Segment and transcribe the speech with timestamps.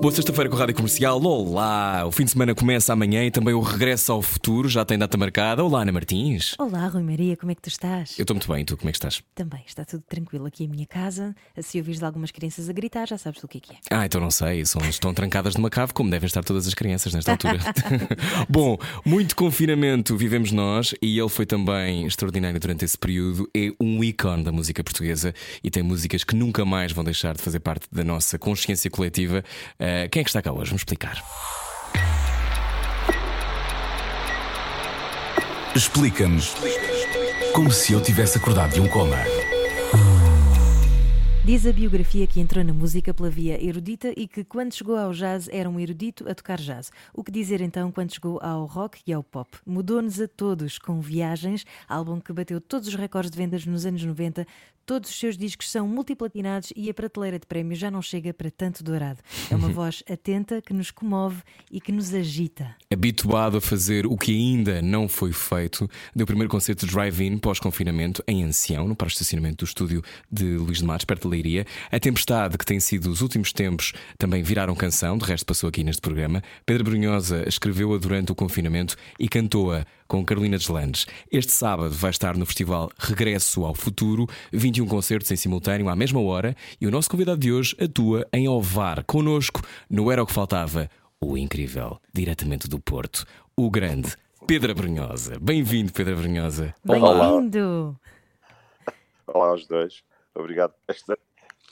[0.00, 1.22] Boa sexta-feira com a Rádio Comercial.
[1.22, 2.06] Olá!
[2.06, 5.18] O fim de semana começa amanhã e também o regresso ao futuro já tem data
[5.18, 5.62] marcada.
[5.62, 6.54] Olá, Ana Martins.
[6.58, 8.18] Olá, Rui Maria, como é que tu estás?
[8.18, 9.22] Eu estou muito bem, tu como é que estás?
[9.34, 11.36] Também, está tudo tranquilo aqui em minha casa.
[11.60, 13.76] Se ouvires algumas crianças a gritar, já sabes do que é que é.
[13.90, 17.12] Ah, então não sei, são, estão trancadas numa cave, como devem estar todas as crianças
[17.12, 17.58] nesta altura.
[18.48, 23.50] Bom, muito confinamento vivemos nós e ele foi também extraordinário durante esse período.
[23.54, 27.42] É um ícone da música portuguesa e tem músicas que nunca mais vão deixar de
[27.42, 29.44] fazer parte da nossa consciência coletiva.
[29.90, 30.70] Uh, quem é que está cá hoje?
[30.70, 31.20] Vamos explicar.
[35.74, 36.54] Explica-nos
[37.52, 39.16] como se eu tivesse acordado de um coma.
[41.44, 45.12] Diz a biografia que entrou na música pela via erudita e que, quando chegou ao
[45.12, 46.92] jazz, era um erudito a tocar jazz.
[47.12, 49.50] O que dizer então quando chegou ao rock e ao pop?
[49.66, 54.04] Mudou-nos a todos com Viagens, álbum que bateu todos os recordes de vendas nos anos
[54.04, 54.46] 90.
[54.90, 58.50] Todos os seus discos são multiplatinados e a prateleira de prémios já não chega para
[58.50, 59.20] tanto dourado.
[59.48, 62.74] É uma voz atenta que nos comove e que nos agita.
[62.92, 67.38] Habituado a fazer o que ainda não foi feito, deu o primeiro concerto de drive-in
[67.38, 71.64] pós-confinamento em Ancião, no para-estacionamento do estúdio de Luís de Matos, perto de Leiria.
[71.92, 75.84] A tempestade, que tem sido os últimos tempos, também viraram canção, de resto passou aqui
[75.84, 76.42] neste programa.
[76.66, 81.06] Pedro Brunhosa escreveu-a durante o confinamento e cantou-a com Carolina Deslandes.
[81.30, 86.20] Este sábado vai estar no festival Regresso ao Futuro, 21 concertos em simultâneo à mesma
[86.20, 90.32] hora e o nosso convidado de hoje atua em Ovar, connosco no Era o que
[90.32, 93.24] Faltava, o incrível, diretamente do Porto,
[93.56, 94.16] o grande
[94.48, 95.38] Pedro Brunhosa.
[95.40, 96.74] Bem-vindo, Pedro Brunhosa.
[96.84, 97.96] Bem-vindo!
[99.28, 100.02] Olá aos dois.
[100.34, 101.18] Obrigado por esta,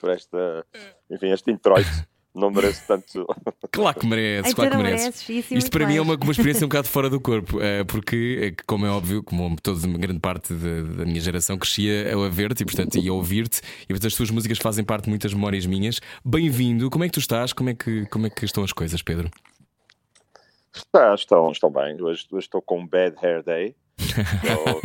[0.01, 0.65] por esta
[1.11, 1.91] enfim, este introito.
[2.35, 3.27] Não mereço tanto.
[3.71, 5.05] Claro que mereces, Então claro que não mereces.
[5.29, 7.61] mereces, isso e Isto para mim é uma, uma experiência um bocado fora do corpo,
[7.61, 11.57] eh, porque, eh, como é óbvio, como toda uma grande parte da, da minha geração
[11.59, 15.05] crescia a ver-te e, portanto, e a ouvir-te, e portanto as tuas músicas fazem parte
[15.05, 16.01] de muitas memórias minhas.
[16.25, 17.53] Bem-vindo, como é que tu estás?
[17.53, 19.31] Como é que, como é que estão as coisas, Pedro?
[20.75, 22.01] Está, estão, estão bem.
[22.03, 23.75] Hoje, hoje estou com um bad hair day.
[24.01, 24.81] Um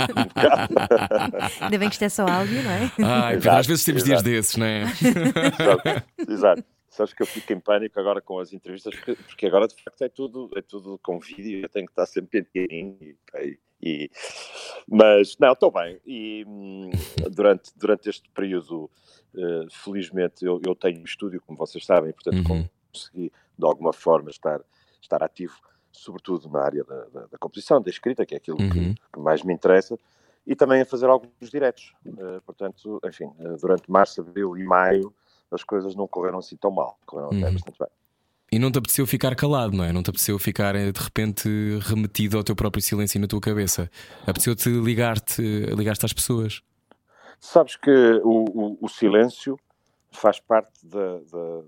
[1.66, 2.92] Ainda bem que isto é só áudio, não é?
[3.04, 4.30] Ai, Exato, às vezes temos dias exato.
[4.30, 4.84] desses, não é?
[4.84, 6.04] Exato.
[6.32, 6.64] Exato.
[6.94, 10.02] Sabes que eu fico em pânico agora com as entrevistas, porque, porque agora de facto
[10.04, 14.12] é tudo, é tudo com vídeo, eu tenho que estar sempre penteadinho e, e, e-
[14.88, 16.00] mas não, estou bem.
[16.06, 16.92] E hum,
[17.32, 18.92] durante, durante este período,
[19.36, 22.70] eh, felizmente, eu, eu tenho um estúdio, como vocês sabem, portanto Uhum.
[22.94, 24.62] consegui de alguma forma estar,
[25.02, 25.56] estar ativo,
[25.92, 28.94] sobretudo na área da, da, da composição, da escrita, que é aquilo que- Uhum.
[29.14, 29.98] que mais me interessa,
[30.46, 31.92] e também a fazer alguns diretos.
[32.06, 35.12] Eh, portanto, enfim, eh, durante março, abril e maio
[35.54, 37.54] as coisas não correram assim tão mal, correram até Uhum.
[37.54, 37.88] bastante bem.
[38.52, 39.92] E não te apeteceu ficar calado, não é?
[39.92, 41.50] Não te apeteceu ficar eh, de repente
[41.82, 43.90] remetido ao teu próprio silêncio na tua cabeça.
[44.28, 45.42] Apeteceu-te ligar-te
[45.76, 46.62] ligar-te às pessoas.
[47.40, 47.90] Sabes que
[48.24, 49.60] o, o- o silêncio
[50.12, 51.62] faz parte da, da,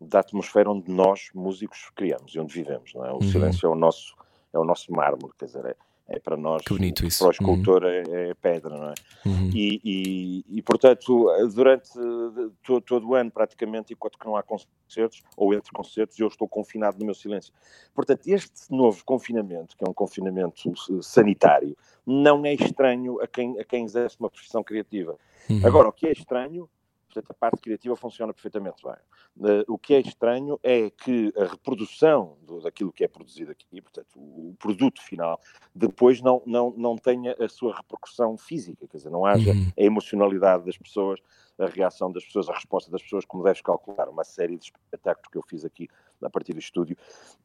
[0.00, 3.10] da atmosfera onde nós, músicos, criamos e onde vivemos, não é?
[3.12, 3.22] O Uhum.
[3.22, 4.14] silêncio é o nosso,
[4.52, 5.74] é o nosso mármore, quer dizer, é,
[6.08, 7.18] é para nós, Que bonito isso.
[7.18, 8.94] para o escultor é, é pedra, não é?
[9.26, 9.50] Uhum.
[9.52, 14.42] E, e, e, portanto, durante eh, to- todo o ano, praticamente, enquanto que não há
[14.42, 17.52] concertos, ou entre concertos, eu estou confinado no meu silêncio.
[17.94, 20.72] Portanto, este novo confinamento, que é um confinamento
[21.02, 25.16] sanitário, não é estranho a quem, a quem exerce uma profissão criativa.
[25.50, 25.60] Uhum.
[25.64, 26.68] Agora, o que é estranho,
[27.16, 28.94] portanto, a parte criativa funciona perfeitamente bem.
[29.50, 33.80] Eh, o que é estranho é que a reprodução do- daquilo que é produzido aqui,
[33.80, 35.40] portanto, o, o produto final,
[35.74, 39.72] depois não, não, não tenha a sua repercussão física, quer dizer, não haja Uhum.
[39.78, 41.20] a emocionalidade das pessoas,
[41.58, 44.08] a reação das pessoas, a resposta das pessoas, como deves calcular.
[44.08, 45.88] Uma série de espetáculos que eu fiz aqui
[46.22, 46.96] a partir do estúdio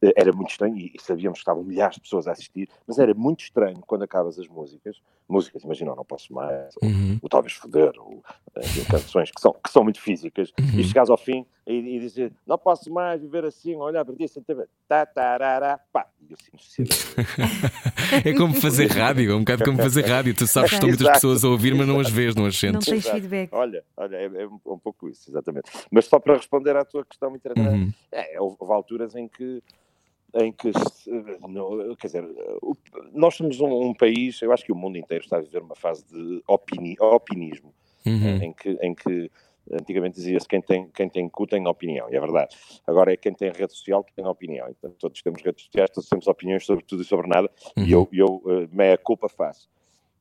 [0.02, 3.14] eh, era muito estranho e, sabíamos que estavam milhares de pessoas a assistir, mas era
[3.14, 7.18] muito estranho quando acabas as músicas, músicas, imagina, não posso mais, ou, Uhum.
[7.22, 8.22] ou talvez foder, ou
[8.58, 10.80] enfim, canções que são, que são muito físicas, Uhum.
[10.80, 14.26] e chegares ao fim e, e dizer não posso mais viver assim, olhar para ti
[14.28, 16.92] sem ter tá, tarará, pá, e eu sinto
[18.24, 20.34] É como fazer rádio, é um bocado como fazer rádio.
[20.34, 22.72] Tu sabes que estão muitas pessoas a ouvir, mas não as vês, não as Não
[22.72, 22.86] sentes.
[22.86, 23.14] tens Exato.
[23.16, 23.50] feedback.
[23.52, 25.70] Olha, olha é, é um, pouco isso, exatamente.
[25.90, 27.90] Mas só para responder à tua questão Uhum.
[28.10, 29.62] é, houve, alturas em que
[30.34, 30.72] em que,
[31.46, 32.24] não, quer dizer,
[33.12, 35.74] nós somos um, um país, eu acho que o mundo inteiro está a viver uma
[35.74, 37.74] fase de opini, opinismo,
[38.06, 38.36] Uhum.
[38.42, 39.30] em, que, em que
[39.70, 42.56] antigamente dizia-se quem tem, quem tem cu tem opinião, e é verdade.
[42.86, 44.68] Agora é quem tem rede social que tem opinião.
[44.68, 47.84] Então, todos temos redes sociais, todos temos opiniões sobre tudo e sobre nada, Uhum.
[47.84, 49.68] e eu, eu uh, meia culpa faço.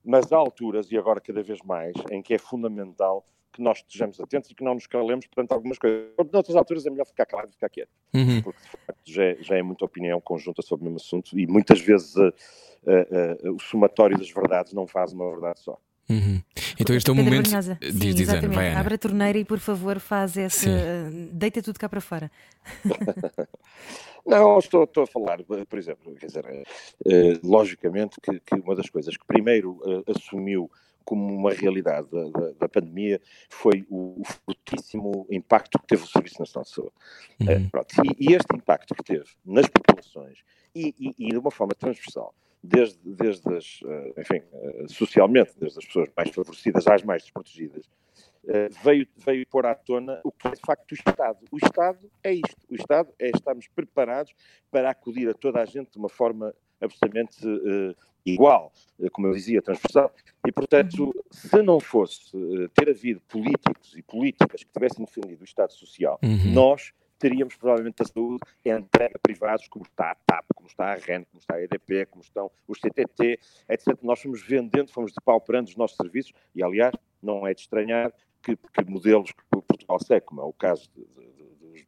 [0.04, 4.18] mas há alturas, e agora cada vez mais, em que é fundamental que nós estejamos
[4.22, 6.08] atentos e que não nos calemos perante algumas coisas.
[6.32, 8.42] Noutras alturas é melhor ficar calado e ficar quieto, Uhum.
[8.42, 11.46] porque de facto já é, já é muita opinião conjunta sobre o mesmo assunto e
[11.46, 15.78] muitas vezes uh, uh, uh, o somatório das verdades não faz uma verdade só.
[16.12, 16.42] Uhum.
[16.80, 17.48] Então este é o Pedro momento.
[17.48, 18.56] Brunhosa, Diz, sim, diz, Ana, exatamente.
[18.56, 18.80] vai, Ana.
[18.80, 20.66] Abre a torneira e por favor faz esse.
[20.66, 21.30] Sim.
[21.32, 22.32] Deita tudo cá para fora.
[24.26, 28.90] Não, estou, estou a falar, por exemplo, quer dizer, eh, logicamente que, que uma das
[28.90, 30.70] coisas que primeiro eh, assumiu
[31.04, 33.20] como uma realidade da, da, da pandemia
[33.50, 36.92] foi o, o fortíssimo impacto que teve o Serviço Nacional de Saúde.
[37.48, 37.70] Eh, Uhum.
[37.70, 40.38] pronto, e, e este impacto que teve nas populações
[40.76, 45.80] e, e- e de uma forma transversal, desde, desde as, eh, enfim, eh, socialmente, desde
[45.80, 47.90] as pessoas mais favorecidas às mais desprotegidas,
[48.48, 51.40] eh, veio, veio pôr à tona o que é de facto o Estado.
[51.52, 52.58] O Estado é isto.
[52.70, 54.34] O Estado é estarmos preparados
[54.70, 58.72] para acudir a toda a gente de uma forma absolutamente eh, igual,
[59.12, 60.12] como eu dizia, transversal.
[60.48, 65.46] E, portanto, se não fosse eh, ter havido políticos e políticas que tivessem defendido o
[65.46, 66.54] Estado Social, Uhum.
[66.54, 70.96] nós teríamos provavelmente a saúde entregue a privados, como está a TAP, como está a
[70.96, 73.40] REN, como está a EDP, como estão os CTT,
[73.70, 73.98] etc.
[74.02, 78.56] Nós fomos vendendo, fomos depauperando os nossos serviços e, aliás, não é de estranhar que,
[78.58, 81.31] que modelos que Portugal segue, como é o caso de- de-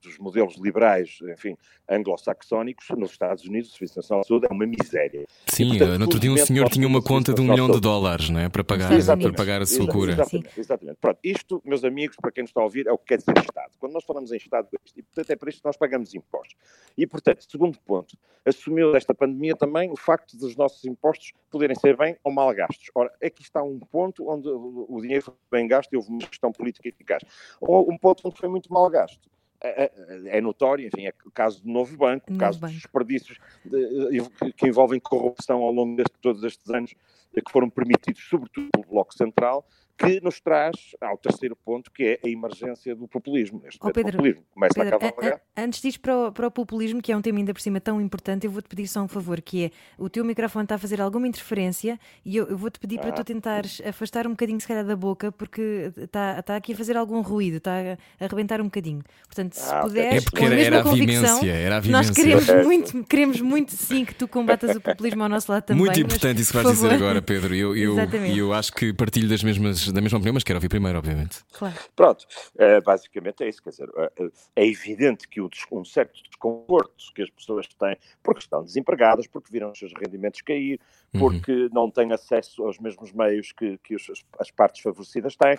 [0.01, 1.56] dos, dos modelos liberais, enfim,
[1.90, 5.25] anglo-saxónicos, nos Estados Unidos, o Serviço Nacional de Saúde é uma miséria.
[5.48, 8.30] Sim, portanto, no outro dia um senhor tinha uma conta de um milhão de dólares
[8.30, 8.50] não é?
[8.50, 9.28] para, pagar, Exatamente.
[9.30, 10.12] para pagar a sua Exa- cura.
[10.13, 10.98] Exatamente, exatamente.
[11.00, 13.38] Pronto, isto, meus amigos, para quem nos está a ouvir, é o que quer dizer
[13.38, 13.72] Estado.
[13.80, 15.00] Quando nós falamos em Estado, é isto.
[15.00, 16.56] e portanto é para isto que nós pagamos impostos.
[16.98, 21.98] E, portanto, segundo ponto, assumiu desta pandemia também o facto dos nossos impostos poderem ser
[21.98, 22.89] bem ou mal gastos.
[22.94, 26.19] Ora, aqui está um ponto onde o o dinheiro foi bem gasto e houve uma
[26.19, 27.24] gestão política eficaz.
[27.62, 29.30] Ou um ponto onde foi muito mal gasto.
[29.65, 32.74] É, é- é notório, enfim, é o caso do novo banco, o caso banco.
[32.74, 36.94] dos desperdícios de- que- que envolvem corrupção ao longo de todos estes anos,
[37.33, 39.65] eh, que foram permitidos, sobretudo pelo Bloco Central,
[39.98, 43.62] que nos traz ao terceiro ponto, que é a emergência do populismo.
[43.66, 46.51] Este Ó, Pedro, populismo começa Pedro, a a- a- antes disso, para o, para o
[46.51, 49.07] populismo, que é um tema ainda por cima tão importante, eu vou-te pedir só um
[49.07, 52.80] favor, que é o teu microfone está a fazer alguma interferência e eu, eu vou-te
[52.80, 53.13] pedir para Ah.
[53.13, 56.98] tu tentares afastar um bocadinho, se calhar, da boca, porque está, está aqui a fazer
[56.98, 57.72] algum ruído, está
[58.19, 59.04] a, arrebentar um bocadinho.
[59.25, 61.78] Portanto, se Ah, puderes, É porque com a era, mesma era a convicção, vivência, era
[61.78, 62.63] a nós queremos É.
[62.63, 65.80] muito, queremos muito sim que tu combatas o populismo ao nosso lado também.
[65.81, 67.54] Muito mas, importante isso que vais dizer agora, Pedro.
[67.56, 68.36] E eu, eu, Exatamente.
[68.36, 71.44] e eu acho que partilho das mesmas, da mesma opinião, mas quero ouvir primeiro, obviamente.
[71.51, 71.75] Claro.
[71.95, 72.25] Pronto,
[72.57, 77.21] eh, basicamente é isso, quer dizer, eh, eh, é evidente que um certo desconforto que
[77.24, 80.80] as pessoas têm, porque estão desempregadas, porque viram os seus rendimentos cair,
[81.13, 81.19] Uhum.
[81.19, 85.57] porque não têm acesso aos mesmos meios que, que os- as, partes favorecidas têm,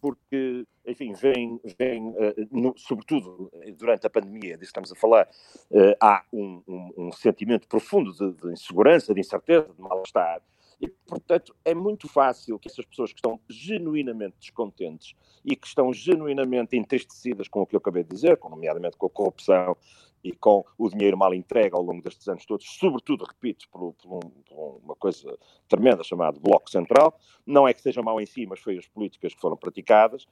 [0.00, 5.28] porque, enfim, vêm, vêm eh, no- sobretudo durante a pandemia, disso estamos a falar,
[5.70, 10.40] eh, há um, um- um sentimento profundo de, de insegurança, de incerteza, de mal-estar,
[10.80, 15.14] e, portanto, é muito fácil que essas pessoas que estão genuinamente descontentes
[15.44, 19.06] e que estão genuinamente entristecidas com o que eu acabei de dizer, com, nomeadamente com
[19.06, 19.76] a corrupção
[20.22, 24.16] e com o dinheiro mal entregue ao longo destes anos todos, sobretudo, repito, por, por
[24.16, 25.38] um- por uma coisa
[25.68, 29.34] tremenda chamada Bloco Central, não é que seja mau em si, mas foi as políticas
[29.34, 30.26] que foram praticadas,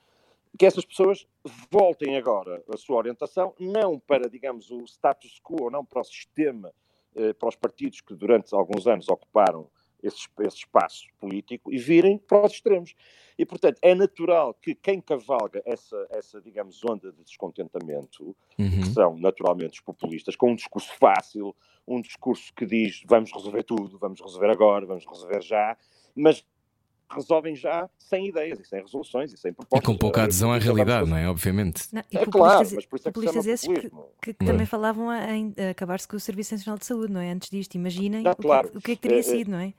[0.58, 1.26] que essas pessoas
[1.70, 6.72] voltem agora a sua orientação, não para, digamos, o status quo, não para o sistema,
[7.14, 9.68] eh, para os partidos que durante alguns anos ocuparam
[10.06, 12.94] esse, esse espaço político e virem para os extremos.
[13.38, 18.84] E, portanto, é natural que quem cavalga essa, essa digamos, onda de descontentamento, que Uhum.
[18.92, 21.54] são naturalmente os populistas, com um discurso fácil,
[21.88, 25.76] um discurso que diz vamos resolver tudo, vamos resolver agora, vamos resolver já,
[26.14, 26.44] mas
[27.10, 29.86] resolvem já sem ideias e sem resoluções e sem E propostas.
[29.86, 31.28] com pouca adesão à Vamos realidade, não é?
[31.28, 31.86] Obviamente.
[31.92, 34.08] Não, e É claro, mas por isso é que populistas esses que, populismo.
[34.22, 34.52] que- que Não é?
[34.52, 37.30] também falavam em- acabar-se com o Serviço Nacional de Saúde, não é?
[37.30, 38.70] Antes disto, imaginem Não, o, que, claro.
[38.74, 39.74] o que é que teria É, é, sido, não é?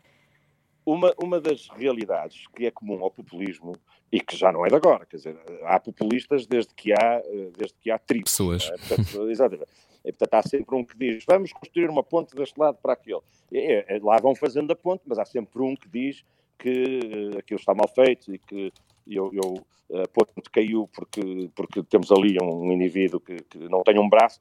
[0.85, 3.73] Uma, uma das realidades que é comum ao populismo
[4.11, 7.51] e que já não é de agora, quer dizer, há populistas desde que há, eh,
[7.57, 8.31] desde que há tribos.
[8.31, 8.69] Pessoas.
[8.69, 8.77] é?
[8.77, 9.71] Portanto, exatamente.
[10.05, 13.21] E, portanto, há sempre um que diz vamos construir uma ponte deste lado para aquele.
[13.51, 16.23] E, lá vão fazendo a ponte, mas há sempre um que diz
[16.57, 16.99] que
[17.33, 18.71] eh, aquilo está mal feito e que
[19.07, 23.99] eu, eu, a ponte caiu porque, porque temos ali um indivíduo que, que não tem
[23.99, 24.39] um braço.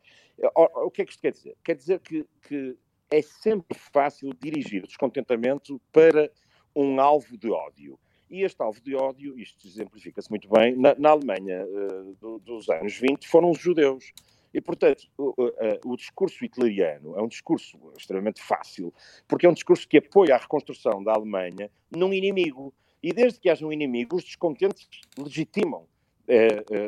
[0.56, 1.56] O que é que isto quer dizer?
[1.64, 2.76] Quer dizer que, que
[3.18, 6.30] é sempre fácil dirigir descontentamento para
[6.74, 7.98] um alvo de ódio.
[8.28, 12.68] E este alvo de ódio, isto exemplifica-se muito bem, na, na Alemanha eh, do- dos
[12.68, 14.12] anos 20 foram os judeus.
[14.52, 18.92] E, portanto, o, eh, o discurso hitleriano é um discurso extremamente fácil,
[19.28, 22.74] porque é um discurso que apoia a reconstrução da Alemanha num inimigo.
[23.00, 25.86] E desde que haja um inimigo, os descontentes legitimam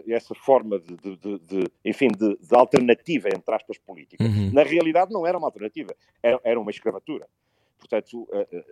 [0.08, 4.22] essa forma de, de- de- de- enfim, de, alternativa, entre aspas, política.
[4.24, 4.50] Uhum.
[4.52, 7.26] Na realidade, não era uma alternativa, era, era uma escravatura.
[7.78, 8.26] portanto,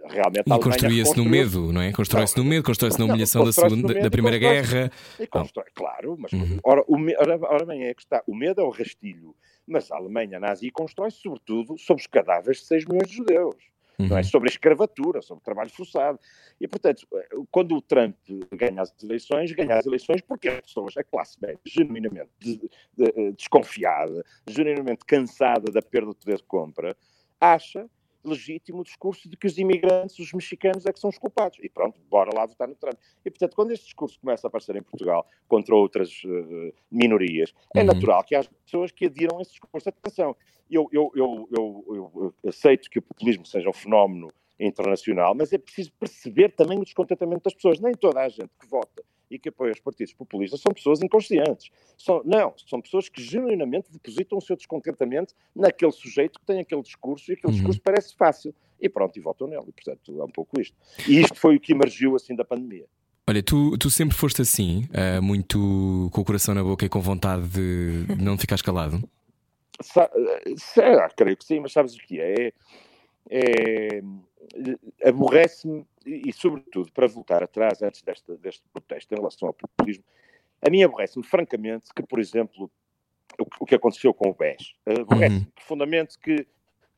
[0.09, 0.45] realmente.
[0.47, 1.93] E construía-se no medo, não é?
[1.93, 4.91] Constrói-se no medo, constrói-se na humilhação da, segunda, da Primeira Guerra.
[5.21, 6.59] E constrói, claro, mas uhum.
[6.65, 8.23] ora, o, ora, ora bem, é que está.
[8.27, 9.35] O medo é o rastilho,
[9.67, 13.57] mas a Alemanha nazi constrói-se sobretudo sobre os cadáveres de 6 milhões de judeus.
[13.99, 14.09] Uhum.
[14.09, 14.23] Não é?
[14.23, 16.19] Sobre a escravatura, sobre o trabalho forçado.
[16.61, 17.07] E, portanto,
[17.51, 18.17] quando o Trump
[18.53, 22.71] ganha as eleições, ganha as eleições porque as pessoas, a classe média, genuinamente de, de,
[22.97, 26.97] de, desconfiada, genuinamente cansada da perda do poder de compra,
[27.41, 27.89] acha
[28.25, 31.59] legítimo o discurso de que os imigrantes, os mexicanos, é que são os culpados.
[31.63, 32.95] E pronto, bora lá votar no Trump.
[33.25, 37.81] E, portanto, quando este discurso começa a aparecer em Portugal contra outras uh, minorias, é
[37.81, 37.87] uhum.
[37.87, 39.89] natural que haja pessoas que adiram esse discurso.
[39.89, 40.37] Atenção,
[40.71, 45.93] eu, eu, eu, eu, aceito que o populismo seja um fenómeno internacional, mas é preciso
[45.99, 47.81] perceber também o descontentamento das pessoas.
[47.81, 51.71] Nem toda a gente que vota e que apoia os partidos populistas são pessoas inconscientes.
[51.97, 56.83] São, não, são pessoas que genuinamente depositam o seu descontentamento naquele sujeito que tem aquele
[56.83, 57.57] discurso e aquele uhum.
[57.59, 58.55] discurso parece fácil.
[58.81, 59.65] E pronto, e votam nele.
[59.69, 60.77] E, portanto, é um pouco isto.
[61.09, 62.87] E isto foi o que emergiu assim da pandemia.
[63.27, 67.01] Olha, tu, tu sempre foste assim, uh, muito com o coração na boca e com
[67.01, 69.03] vontade de não ficar escalado?
[69.81, 70.11] Sa
[70.57, 72.53] será, creio que sim, mas sabes o que é?
[73.31, 74.03] É,
[75.05, 80.05] Aborrece-me, e, e, sobretudo, para voltar atrás, antes desta, deste protesto em relação ao populismo,
[80.61, 82.71] a mim aborrece-me, francamente, que, por exemplo,
[83.39, 84.75] o, o que aconteceu com o BES.
[84.87, 85.51] Aborrece-me uhum.
[85.55, 86.47] profundamente que,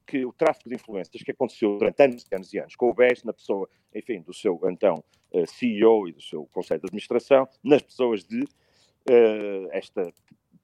[0.07, 2.95] que o tráfico de influências que aconteceu durante anos e anos e anos com o
[2.95, 5.03] BES, na pessoa, enfim, do seu então
[5.33, 10.13] uh, CEO e do seu Conselho de Administração, nas pessoas de uh, esta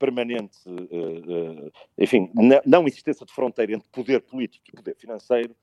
[0.03, 2.29] permanente, uh, uh, enfim,
[2.67, 5.55] não existência de fronteira entre poder político e poder financeiro,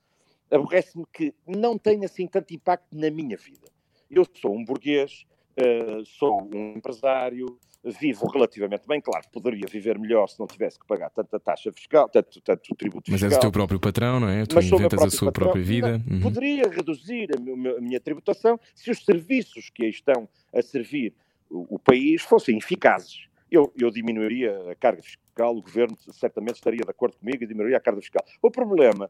[0.49, 3.67] aborrece-me que não tem assim tanto impacto na minha vida.
[4.09, 5.25] Eu sou um burguês,
[5.59, 10.87] uh, sou um empresário, vivo relativamente bem, claro, poderia viver melhor se não tivesse que
[10.87, 13.27] pagar tanta taxa fiscal, tanto, tanto tributo Mas fiscal.
[13.27, 14.45] Mas és o teu próprio patrão, não é?
[14.45, 15.47] Tu inventas a sua patrão.
[15.47, 15.97] própria vida.
[15.97, 16.21] Não, uhum.
[16.21, 21.13] Poderia reduzir a, a minha tributação se os serviços que aí estão a servir
[21.49, 26.81] o, o país fossem eficazes eu, eu diminuiria a carga fiscal, o governo certamente estaria
[26.83, 28.23] de acordo comigo e diminuiria a carga fiscal.
[28.41, 29.09] O problema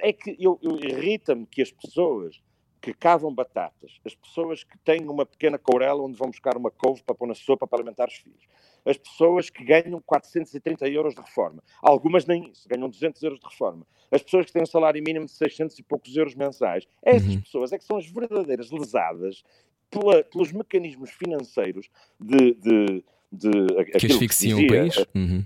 [0.00, 2.42] é que eu, eu irrita-me que as pessoas
[2.82, 7.00] que cavam batatas, as pessoas que têm uma pequena courela onde vão buscar uma couve
[7.04, 8.42] para pôr na sopa para alimentar os filhos,
[8.84, 13.46] as pessoas que ganham 430 euros de reforma, algumas nem isso, ganham 200 euros de
[13.46, 17.28] reforma, as pessoas que têm um salário mínimo de 600 e poucos euros mensais, essas
[17.28, 17.40] uhum.
[17.40, 19.44] pessoas é que são as verdadeiras lesadas
[19.88, 21.88] pela, pelos mecanismos financeiros
[22.18, 23.50] de, de de
[23.98, 25.44] que asfixiam o país, uhum.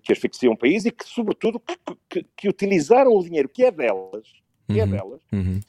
[0.00, 1.76] que asfixiam o país e que, sobretudo, que,
[2.08, 4.32] que, que, utilizaram o dinheiro que é delas,
[4.68, 4.94] que é uhum.
[4.94, 5.60] é delas, uhum.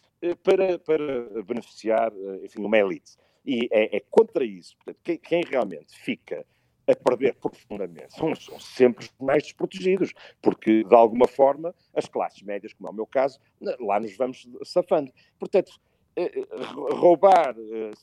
[0.44, 3.14] para, para beneficiar, eh, enfim, uma elite.
[3.44, 4.76] E é, é contra isso.
[4.78, 6.46] Portanto, quem, quem, realmente fica
[6.88, 12.44] a perder profundamente são, são sempre os mais desprotegidos, porque, de alguma forma, as classes
[12.44, 13.40] médias, como é o meu caso,
[13.80, 15.12] lá nos vamos safando.
[15.40, 15.95] Portanto, eh, eh,
[16.92, 17.56] roubar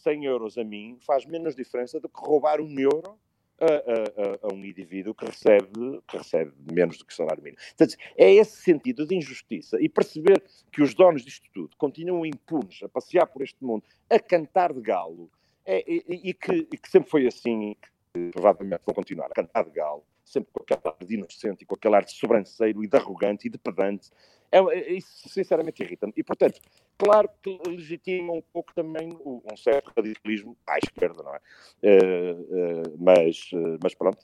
[0.02, 3.18] 100 eh, euros a mim faz menos diferença do que roubar um euro
[3.60, 7.60] a, a, a, um indivíduo que recebe, que recebe menos do que salário mínimo.
[7.76, 10.42] Portanto, é esse sentido de injustiça e perceber
[10.72, 14.80] que os donos disto tudo continuam impunes a passear por este mundo, a cantar de
[14.80, 15.30] galo,
[15.64, 17.76] é, e, e, que, e, que, sempre foi assim,
[18.12, 21.66] que provavelmente vão continuar a cantar de galo, sempre com aquele ar de inocente e
[21.66, 24.10] com aquele ar de sobranceiro e de arrogante e de pedante,
[24.52, 26.12] é, é, isso sinceramente irrita-me.
[26.16, 26.60] E, portanto,
[26.98, 31.40] claro que legitima um pouco também um certo radicalismo à esquerda, não é?
[31.82, 34.18] Uh, uh, mas, uh, mas pronto,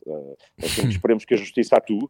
[0.62, 2.06] assim, esperemos que a justiça atue.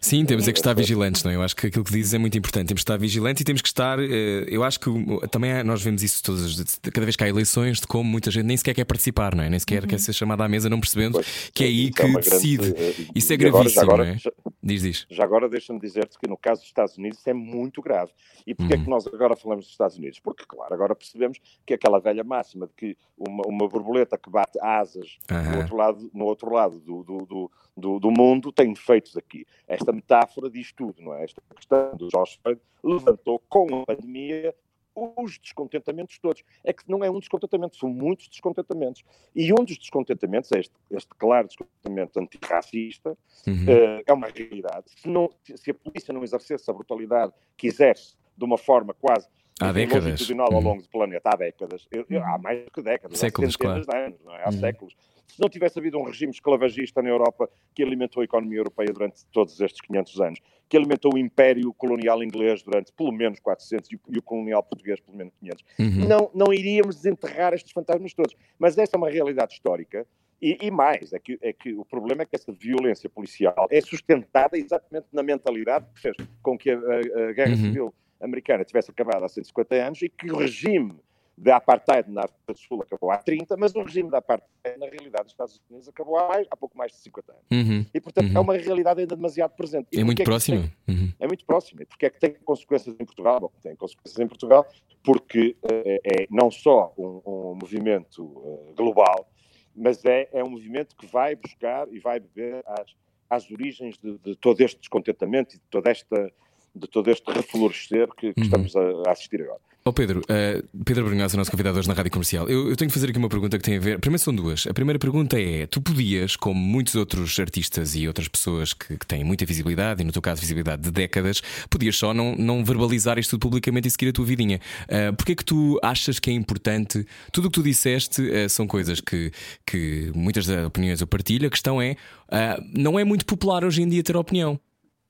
[0.00, 1.36] Sim, temos é que estar vigilantes, não é?
[1.36, 2.68] Eu acho que aquilo que dizes é muito importante.
[2.68, 3.98] Temos que estar vigilantes e temos que estar.
[4.00, 4.90] Eu acho que
[5.30, 8.56] também nós vemos isso todas, cada vez que há eleições, de como muita gente nem
[8.56, 9.50] sequer quer participar, não é?
[9.50, 9.88] Nem sequer uhum.
[9.88, 12.72] quer ser chamada à mesa, não percebendo pois, que é aí que é decide.
[12.72, 14.18] Grande, isso é gravíssimo, agora, não é?
[14.18, 14.32] Já,
[14.62, 15.06] diz, diz.
[15.10, 18.12] Já agora deixa-me dizer-te que no caso dos Estados Unidos isso é muito grave.
[18.46, 18.80] E porquê uhum.
[18.80, 18.94] é que uhum.
[18.94, 20.18] nós agora falamos dos Estados Estados Unidos.
[20.20, 24.58] Porque, claro, agora percebemos que aquela velha máxima de que uma, uma borboleta que bate
[24.60, 25.50] asas uhum.
[25.50, 29.46] no outro lado, no outro lado do, do, do, do, mundo tem efeitos aqui.
[29.66, 31.24] Esta metáfora diz tudo, não é?
[31.24, 34.54] Esta questão do George Floyd levantou com a pandemia
[34.94, 36.42] os descontentamentos todos.
[36.64, 39.04] É que não é um descontentamento, são muitos descontentamentos.
[39.34, 43.54] E um dos descontentamentos é este, este claro descontentamento antirracista, uhum.
[43.54, 44.86] uh, é uma realidade.
[44.96, 49.28] Se, não, se a polícia não exercesse a brutalidade que exerce de uma forma quase
[49.68, 50.30] há décadas.
[50.30, 51.86] ao longo do planeta, há décadas.
[51.90, 54.00] Eu, eu, há mais do que décadas, séculos, há centenas claro.
[54.00, 54.42] de anos, não é?
[54.44, 54.52] há uhum.
[54.52, 54.94] séculos.
[55.28, 59.24] Se não tivesse havido um regime esclavagista na Europa que alimentou a economia europeia durante
[59.32, 64.18] todos estes 500 anos, que alimentou o império colonial inglês durante pelo menos 400 e
[64.18, 66.08] o colonial português pelo menos 500, uhum.
[66.08, 68.36] não, não iríamos desenterrar estes fantasmas todos.
[68.58, 70.06] Mas esta é uma realidade histórica
[70.42, 73.80] e, e, mais, é que, é que o problema é que essa violência policial é
[73.80, 77.56] sustentada exatamente na mentalidade que fez com que a, a, a Guerra uhum.
[77.56, 80.94] Civil americana tivesse acabado há 150 anos e que o regime
[81.36, 84.86] da apartheid na África do Sul acabou há 30, mas o regime da apartheid, na
[84.86, 87.44] realidade, dos Estados Unidos acabou há, mais, há pouco mais de 50 anos.
[87.50, 87.86] Uhum.
[87.92, 88.36] E, portanto, Uhum.
[88.36, 89.88] é uma realidade ainda demasiado presente.
[89.92, 90.70] E É muito próximo.
[90.86, 91.12] tem- Uhum.
[91.18, 91.82] é muito próximo.
[91.82, 93.40] E porque é que tem consequências em Portugal?
[93.40, 94.66] Bom, tem consequências em Portugal
[95.02, 99.26] porque eh, é não só um, um movimento eh, global,
[99.74, 102.94] mas é, é um movimento que vai buscar e vai beber às,
[103.30, 106.30] às origens de, de todo este descontentamento e de toda esta
[106.74, 108.44] de todo este reflorescer que, que Uhum.
[108.46, 109.60] estamos a, a assistir agora.
[109.84, 112.48] Ó Pedro, eh, Pedro Brunhosa, nosso convidado hoje na Rádio Comercial.
[112.48, 113.98] Eu, eu tenho que fazer aqui uma pergunta que tem a ver.
[113.98, 114.64] Primeiro são duas.
[114.68, 119.04] A primeira pergunta é: tu podias, como muitos outros artistas e outras pessoas que, que
[119.04, 123.18] têm muita visibilidade, e no teu caso visibilidade de décadas, podias só não, não verbalizar
[123.18, 124.60] isto tudo publicamente e seguir a tua vidinha.
[124.84, 127.04] Uh, Porquê é que tu achas que é importante?
[127.32, 129.32] Tudo o que tu disseste eh, são coisas que,
[129.66, 131.48] que muitas das opiniões eu partilho.
[131.48, 131.96] A questão é:
[132.30, 134.60] ah, não é muito popular hoje em dia ter opinião.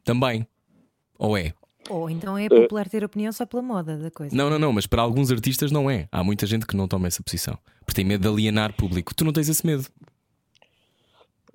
[0.02, 0.46] Também.
[1.18, 1.52] Ou é?
[1.90, 4.34] Ou então é popular ter opinião só pela moda da coisa.
[4.34, 6.08] Não, não, não, mas para alguns artistas não é.
[6.12, 7.58] Há muita gente que não toma essa posição.
[7.84, 9.14] Porque tem medo de alienar público.
[9.14, 9.84] Tu não tens esse medo.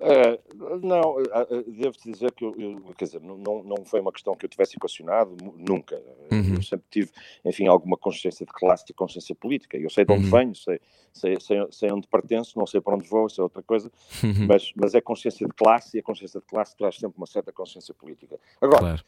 [0.00, 0.38] Eh,
[0.80, 4.32] não, eh, eh, devo-te dizer que eu, eu- quer dizer, não, não foi uma questão
[4.36, 5.96] que eu tivesse equacionado, nunca.
[5.96, 6.54] Eh, Uhum.
[6.56, 7.10] Eu sempre tive,
[7.44, 9.76] enfim, alguma consciência de classe e consciência política.
[9.76, 10.30] Eu sei de onde Uhum.
[10.30, 10.78] venho, sei,
[11.12, 13.90] sei, sei, sei onde pertenço, não sei para onde vou, isso é outra coisa,
[14.22, 14.46] Uhum.
[14.46, 17.50] mas, mas é consciência de classe e a consciência de classe traz sempre uma certa
[17.50, 18.38] consciência política.
[18.60, 19.04] Agora, Claro.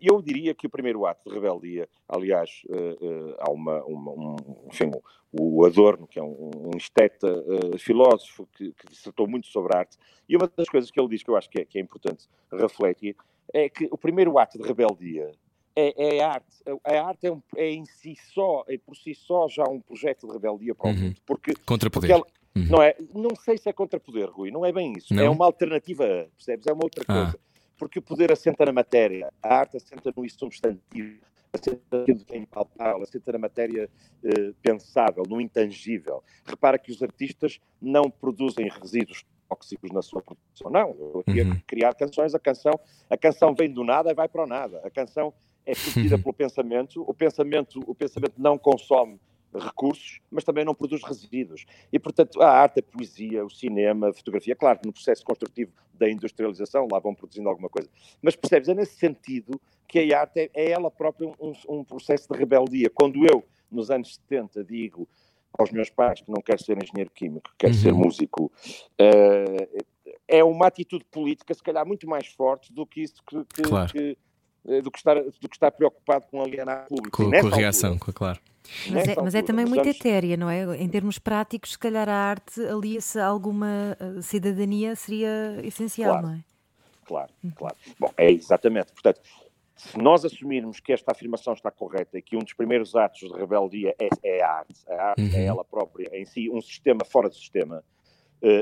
[0.00, 4.36] Eu diria que o primeiro ato de rebeldia, aliás, eh, eh, há uma, uma- um,
[4.68, 4.90] enfim,
[5.32, 7.28] o, Adorno, que é um, um esteta
[7.74, 9.96] eh, filósofo que, que dissertou muito sobre a arte,
[10.28, 12.26] e uma das coisas que ele diz que eu acho que é, que é importante
[12.52, 13.16] refletir
[13.52, 15.30] é que o primeiro ato de rebeldia
[15.76, 16.56] é, é a arte.
[16.84, 20.26] A arte é, um- é em si só, é por si só já um projeto
[20.26, 20.98] de rebeldia para o Uhum.
[21.00, 22.12] mundo, porque Contra porque poder.
[22.20, 22.26] ela-
[22.56, 22.66] Uhum.
[22.70, 25.12] não é, não sei se é contra poder, Rui, não é bem isso.
[25.12, 25.24] Não?
[25.24, 26.04] É uma alternativa,
[26.36, 26.66] percebes?
[26.68, 27.34] É uma outra Ah.
[27.78, 31.18] Porque o poder assenta na matéria, a arte assenta no insubstantivo,
[31.52, 33.90] assenta naquilo que é impalpável, assenta na matéria
[34.24, 36.22] eh, pensável, no intangível.
[36.44, 40.90] Repara que os artistas não produzem resíduos tóxicos na sua produção, não.
[40.98, 41.52] Eu aqui Uhum.
[41.52, 42.72] a criar canções, a canção,
[43.10, 44.80] a canção vem do nada e vai para o nada.
[44.84, 45.32] A canção
[45.66, 46.22] é produzida Uhum.
[46.22, 49.18] pelo pensamento, o pensamento, o pensamento não consome
[49.54, 51.64] recursos, mas também não produz resíduos.
[51.92, 55.72] E, portanto, a arte, a poesia, o cinema, a fotografia, claro que no processo construtivo
[55.98, 57.88] da industrialização lá vão produzindo alguma coisa.
[58.20, 62.28] Mas percebes, é nesse sentido que a arte é, é ela própria um, um processo
[62.32, 62.90] de rebeldia.
[62.90, 65.08] Quando eu, nos anos 70, digo
[65.56, 67.80] aos meus pais que não quero ser engenheiro químico, que quero Uhum.
[67.80, 68.52] ser músico,
[68.98, 69.68] eh,
[70.26, 73.92] é uma atitude política, se calhar, muito mais forte do que isso que, que- Claro.
[73.92, 74.18] que,
[74.82, 77.16] do, que estar, do que estar preocupado com alienar público.
[77.16, 78.40] Com, com a altura, reação, com a claro.
[78.90, 80.64] Mas é, mas é altura, também muito etérea, não é?
[80.76, 86.26] Em termos práticos, se calhar a arte alia-se a alguma eh, cidadania seria essencial, Claro.
[86.28, 86.40] não é?
[87.04, 87.76] Claro, claro.
[88.00, 88.90] Bom, é exatamente.
[88.92, 89.20] Portanto,
[89.76, 93.38] se nós assumirmos que esta afirmação está correta e que um dos primeiros atos de
[93.38, 95.30] rebeldia é, é a arte, a arte Uhum.
[95.34, 97.93] é ela própria em si um sistema fora do sistema, eh,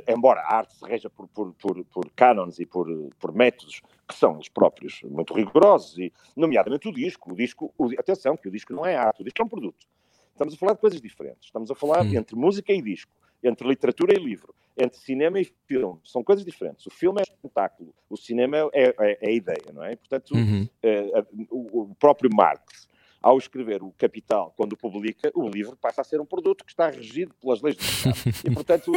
[0.09, 2.87] embora a arte se reja por, por, por, por cânones e por,
[3.19, 7.33] por métodos que são os próprios muito rigorosos, e nomeadamente o disco.
[7.33, 9.87] O disco o- atenção, que o disco não é arte, o disco é um produto.
[10.33, 11.45] Estamos a falar de coisas diferentes.
[11.47, 12.15] Estamos a falar Hum.
[12.15, 13.11] entre música e disco,
[13.43, 15.99] entre literatura e livro, entre cinema e filme.
[16.05, 16.87] São coisas diferentes.
[16.87, 19.97] O filme é espetáculo, o cinema é, é- é a ideia, não é?
[19.97, 20.69] Portanto, Uhum.
[20.83, 22.89] eh, o próprio Marx,
[23.23, 26.91] ao escrever o Capital, quando publica, o livro passa a ser um produto que está
[26.91, 28.45] regido pelas leis do mercado.
[28.45, 28.93] E, portanto,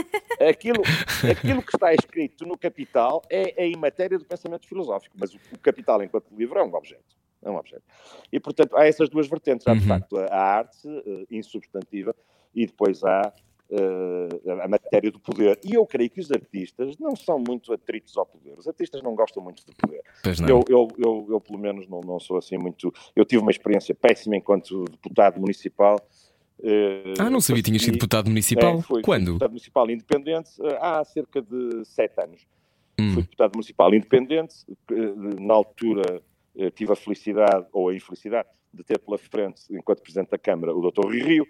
[0.50, 0.82] aquilo,
[1.30, 5.38] aquilo que está escrito no Capital é, é em matéria do pensamento filosófico, mas o,
[5.54, 7.16] o Capital, enquanto livro, é um objeto.
[7.44, 7.84] É um objeto.
[8.32, 9.68] E, portanto, há essas duas vertentes.
[9.68, 9.88] Há, de Uhum.
[9.88, 12.16] facto, a, arte eh, insubstantiva
[12.56, 13.32] e depois há
[14.64, 15.60] a matéria do poder.
[15.64, 18.54] E eu creio que os artistas não são muito atritos ao poder.
[18.58, 20.02] Os artistas não gostam muito de poder.
[20.50, 22.94] Eu, eu, eu, eu, pelo menos, não, não sou assim muito.
[23.16, 26.00] Eu tive uma experiência péssima enquanto deputado municipal.
[26.64, 28.78] eh, Ah, não sabia que tinhas sido deputado municipal.
[28.78, 29.26] É, fui- Quando?
[29.26, 32.46] deputado municipal independente eh, há cerca de sete anos.
[33.00, 33.14] Hum.
[33.14, 34.56] Fui deputado municipal independente.
[34.92, 34.96] eh,
[35.42, 36.22] Na altura
[36.58, 40.76] eh, tive a felicidade, ou a infelicidade, de ter pela frente, enquanto Presidente da Câmara,
[40.76, 41.06] o Dr.
[41.06, 41.48] Rui Rio.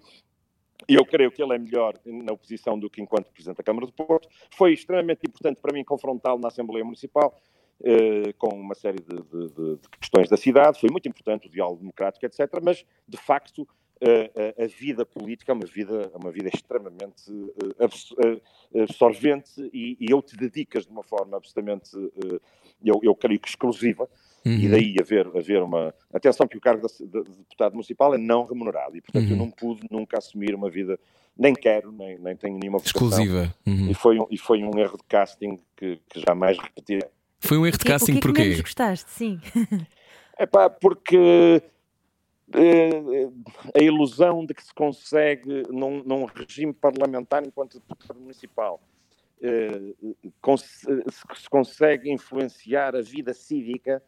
[0.88, 3.86] E eu creio que ele é melhor na oposição do que enquanto Presidente da Câmara
[3.86, 4.28] do Porto.
[4.56, 7.34] Foi extremamente importante para mim confrontá-lo na Assembleia Municipal.
[7.84, 11.80] eh, com uma série de, de- de- questões da cidade, foi muito importante o diálogo
[11.80, 12.40] democrático, etc.
[12.64, 13.68] Mas, de facto,
[14.00, 17.24] eh, a, a vida política é uma vida, é uma vida extremamente
[17.80, 18.40] eh,
[18.78, 22.40] eh, absorvente e, e eu te dedicas de uma forma absolutamente, eh,
[22.84, 24.10] eu, eu creio que exclusiva,
[24.46, 24.72] e Uhum.
[24.72, 25.94] daí haver, haver uma.
[26.14, 29.32] Atenção, que o cargo de, de- de deputado municipal é não remunerado, e portanto eu
[29.32, 29.38] Uhum.
[29.38, 31.00] não pude nunca assumir uma vida,
[31.38, 33.08] nem quero, nem, nem tenho nenhuma vocação.
[33.08, 33.54] Exclusiva.
[33.66, 33.90] Uhum.
[33.90, 36.58] E foi, um, e foi um erro de casting que, que jamais
[37.40, 38.42] Foi um erro de que- casting o que é que porquê?
[38.44, 39.10] menos gostaste?
[39.10, 39.40] Sim.
[40.38, 41.62] É pá, porque
[43.74, 48.82] a ilusão de que se consegue, num, num regime parlamentar enquanto deputado municipal,
[51.40, 54.02] se consegue influenciar a vida cívica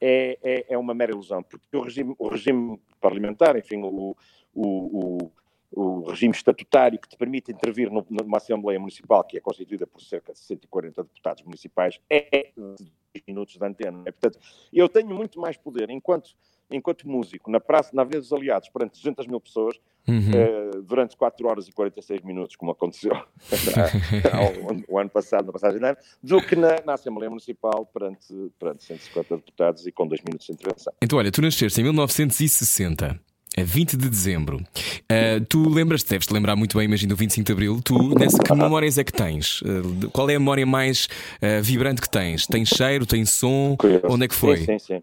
[0.00, 4.16] é, é, é, uma mera ilusão, porque o regime, o regime parlamentar, enfim, o,
[4.54, 5.30] o,
[5.72, 10.00] o, regime estatutário que te permite intervir no, numa Assembleia Municipal, que é constituída por
[10.00, 14.02] cerca de 140 deputados municipais, é 10 minutos de antena.
[14.04, 14.38] Portanto,
[14.72, 16.34] eu tenho muito mais poder enquanto
[16.70, 20.18] enquanto músico, na praça, na Avenida dos Aliados, perante 200 mil pessoas, uhum.
[20.18, 23.12] uh, durante 4 horas e 46 minutos, como aconteceu
[24.88, 28.84] o, ano passado, na passagem de ano, do que na, na, Assembleia Municipal, perante, perante
[28.84, 30.92] 150 deputados e com 2 minutos de intervenção.
[31.02, 33.20] Então, olha, tu nasceste em 1960.
[33.58, 34.58] A 20 de dezembro.
[34.58, 37.80] Uh, tu lembras-te, deves-te lembrar muito bem, imagino, do 25 de abril.
[37.84, 39.60] Tu, nessa, que memórias é que tens?
[39.62, 41.06] Uh, qual é a memória mais
[41.42, 42.46] uh, vibrante que tens?
[42.46, 43.74] Tem cheiro, tem som?
[43.76, 44.06] Curioso.
[44.08, 44.58] Onde é que foi?
[44.58, 45.02] Sim, sim, sim.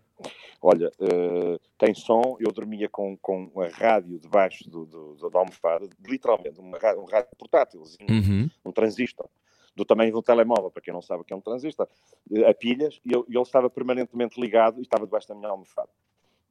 [0.61, 5.87] Olha, uh, tem som, eu dormia com, com a rádio debaixo do, do, da almofada,
[6.05, 8.49] literalmente, uma, um rádio portátil, uhum.
[8.65, 9.29] um transistor,
[9.75, 11.87] do tamanho de um telemóvel, para quem não sabe o que é um transistor,
[12.31, 15.89] uh, a pilhas, e, eu, ele estava permanentemente ligado e estava debaixo da minha almofada.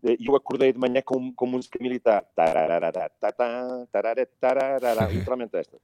[0.05, 2.25] Eh, e eu acordei de manhã com, com música militar.
[5.11, 5.79] Literalmente esta.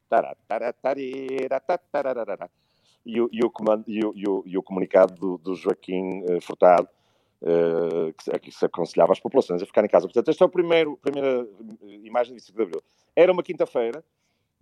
[3.05, 6.23] E o, e o, comando, e o, e o, e o comunicado do, do Joaquim
[6.41, 6.89] Furtado,
[7.43, 10.07] uh, que, que, se aconselhava às populações a ficar em casa.
[10.07, 11.47] Portanto, esta é a primeira, eh,
[12.05, 12.83] imagem de 5 de Abril.
[13.15, 14.05] Era uma quinta-feira,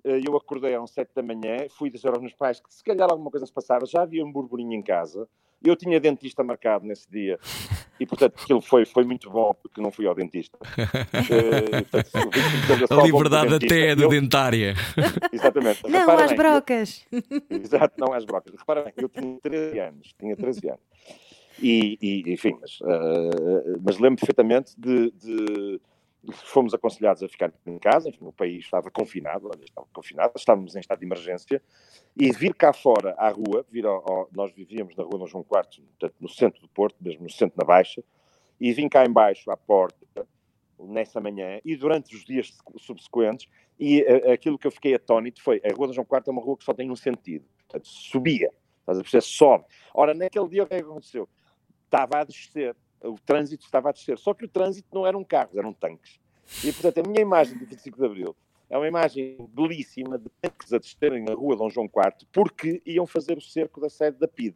[0.05, 3.11] uh, eu acordei às 7 da manhã, fui dizer aos meus pais que se calhar
[3.11, 5.29] alguma coisa se passava, já havia um burburinho em casa,
[5.62, 7.38] eu tinha dentista marcado nesse dia
[7.99, 10.57] e, portanto, aquilo foi, foi muito bom porque não fui ao dentista.
[10.57, 11.85] uh,
[12.66, 14.75] portanto, a liberdade até é de dentária.
[15.31, 15.83] Exatamente.
[15.87, 17.07] Não Repara às bem, brocas.
[17.12, 17.23] Eu...
[17.51, 18.55] Exato, não às brocas.
[18.55, 20.81] Repara bem, eu tinha 13 anos, tinha 13 anos.
[21.62, 25.81] E, e enfim, mas, uh, mas lembro perfeitamente de, de,
[26.33, 30.81] fomos aconselhados a ficar em casa, enfim, o país estava confinado, estava confinado, estávamos em
[30.81, 31.62] estado de emergência,
[32.16, 35.44] e vir cá fora, à rua, vir ao, ao, nós vivíamos na rua Dom João
[35.44, 38.03] IV, no centro do Porto, mesmo no centro da Baixa,
[38.61, 40.07] e vim cá embaixo, à porta,
[40.79, 45.61] nessa manhã, e durante os dias subsequentes, e uh, aquilo que eu fiquei atónito foi,
[45.64, 48.51] a rua Dom João IV é uma rua que só tem um sentido, portanto, subia,
[48.81, 49.64] estás a perceber, sobe.
[49.94, 51.29] Ora, naquele dia o que é que aconteceu?
[51.90, 55.57] Estava a descer, o trânsito estava a descer, só que o trânsito não eram carros,
[55.57, 56.20] eram tanques.
[56.64, 58.37] E, portanto, a minha imagem de 25 de Abril
[58.68, 63.07] é uma imagem belíssima de tanques a descerem na rua Dom João IV, porque iam
[63.07, 64.55] fazer o cerco da sede da PID.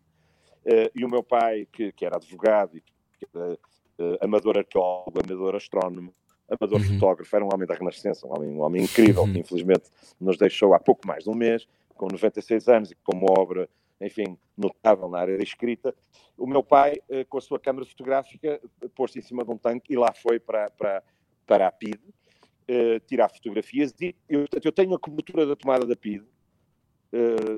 [0.65, 2.81] Uh, e o meu pai, que, que era advogado,
[3.19, 6.15] que era uh, amador arqueólogo, amador astrónomo,
[6.49, 6.95] amador uhum.
[6.95, 9.33] fotógrafo, era um homem da Renascença, um homem, um homem incrível, uhum.
[9.33, 13.17] que infelizmente nos deixou há pouco mais de um mês, com 96 anos e com
[13.17, 13.69] uma obra
[14.05, 15.95] enfim, notável na área da escrita.
[16.37, 18.61] O meu pai, eh, com a sua câmara fotográfica,
[18.95, 21.03] pôs-se em cima de um tanque e lá foi para, para,
[21.47, 23.95] para a PID uh, tirar fotografias.
[24.01, 26.25] E eu, eu, tenho a cobertura da tomada da PID,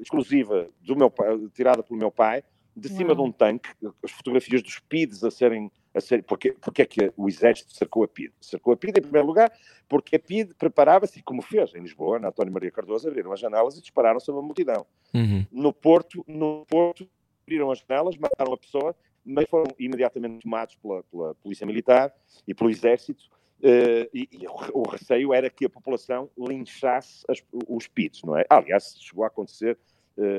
[0.02, 2.42] exclusiva, do meu pai, tirada pelo meu pai,
[2.76, 3.70] de cima de um tanque,
[4.04, 8.04] as fotografias dos PIDs a serem a ser, porque, porque é que o Exército cercou
[8.04, 8.32] a PID?
[8.40, 9.50] Cercou a PID, em primeiro lugar,
[9.88, 13.76] porque a PID preparava-se, como fez em Lisboa, na António Maria Cardoso, abriram as janelas
[13.76, 14.87] e dispararam sobre a multidão.
[15.14, 15.46] Uhum.
[15.50, 17.09] No Porto, no Porto,
[17.42, 22.14] abriram as janelas, mataram a pessoa, mas foram imediatamente tomados pela, pela Polícia Militar
[22.46, 23.24] e pelo Exército,
[23.59, 28.37] Uh, e, e o, o, receio era que a população linchasse as, os PIDs, não
[28.37, 28.44] é?
[28.50, 29.78] Aliás, chegou a acontecer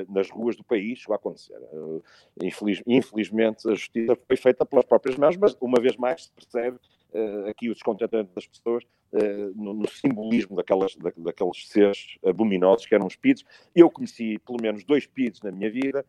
[0.08, 1.56] nas ruas do país, chegou a acontecer.
[1.56, 6.32] Eh, infeliz, infelizmente, a justiça foi feita pelas próprias mãos, mas uma vez mais se
[6.32, 6.78] percebe
[7.12, 12.86] uh, aqui o descontentamento das pessoas uh, no, no, simbolismo daquelas, da, daqueles seres abominosos
[12.86, 13.44] que eram os PIDs.
[13.74, 16.04] Eu conheci pelo menos dois PIDs na minha vida,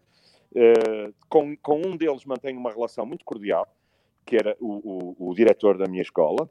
[0.54, 3.68] uh, com, com um deles mantenho uma relação muito cordial,
[4.26, 6.50] que era o, o, o diretor da minha escola,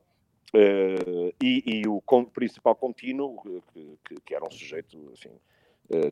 [1.42, 2.00] e, e, o
[2.32, 5.30] principal contínuo, que, que, que, era um sujeito assim,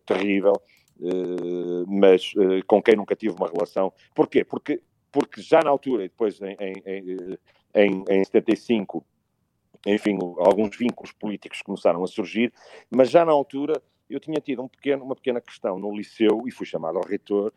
[0.04, 0.85] terrível, eh,
[1.86, 3.92] mas uh, com quem nunca tive uma relação.
[4.14, 4.44] Porquê?
[4.44, 4.80] Porque,
[5.12, 7.38] porque já na altura, e depois em, em,
[7.74, 9.04] em, em 75,
[9.86, 12.52] enfim, alguns vínculos políticos começaram a surgir,
[12.90, 16.50] mas já na altura eu tinha tido um pequeno, uma pequena questão no liceu e
[16.50, 17.52] fui chamado ao reitor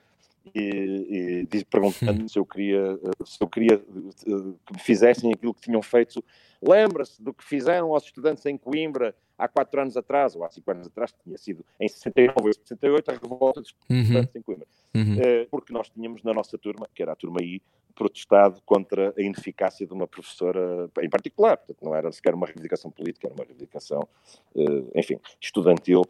[0.53, 5.61] e, e perguntando se eu queria, se eu queria eh, que me fizessem aquilo que
[5.61, 6.23] tinham feito.
[6.61, 10.69] Lembra-se do que fizeram aos estudantes em Coimbra há quatro anos atrás, ou há cinco
[10.71, 14.01] anos atrás, tinha sido em 69 ou 68 a revolta dos uhum.
[14.01, 14.39] estudantes uhum.
[14.39, 14.67] em Coimbra.
[14.93, 15.15] Uhum.
[15.15, 17.61] Uh, porque nós tínhamos na nossa turma, que era a turma I,
[17.95, 21.57] protestado contra a ineficácia de uma professora em particular.
[21.57, 24.07] Portanto, não era sequer uma reivindicação política, era uma reivindicação,
[24.55, 26.03] uh, enfim, estudantil,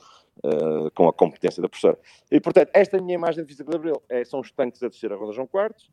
[0.44, 1.98] uh, com a competência da professora.
[2.32, 4.02] E, portanto, esta é a minha imagem de 25 de Abril.
[4.10, 5.90] É, são os tanques a descer a Roda João Quartos,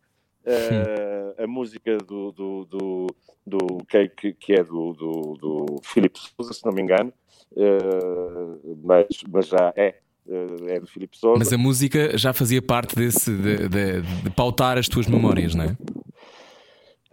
[0.47, 3.07] Uh, a música do, do, do,
[3.45, 7.13] do que, que é do, do, do Filipe Souza, se não me engano,
[7.51, 9.97] uh, mas, mas já é.
[10.25, 11.39] Uh, é do Filipe Souza.
[11.39, 15.65] Mas a música já fazia parte desse de, de, de pautar as tuas memórias, não
[15.65, 15.77] é?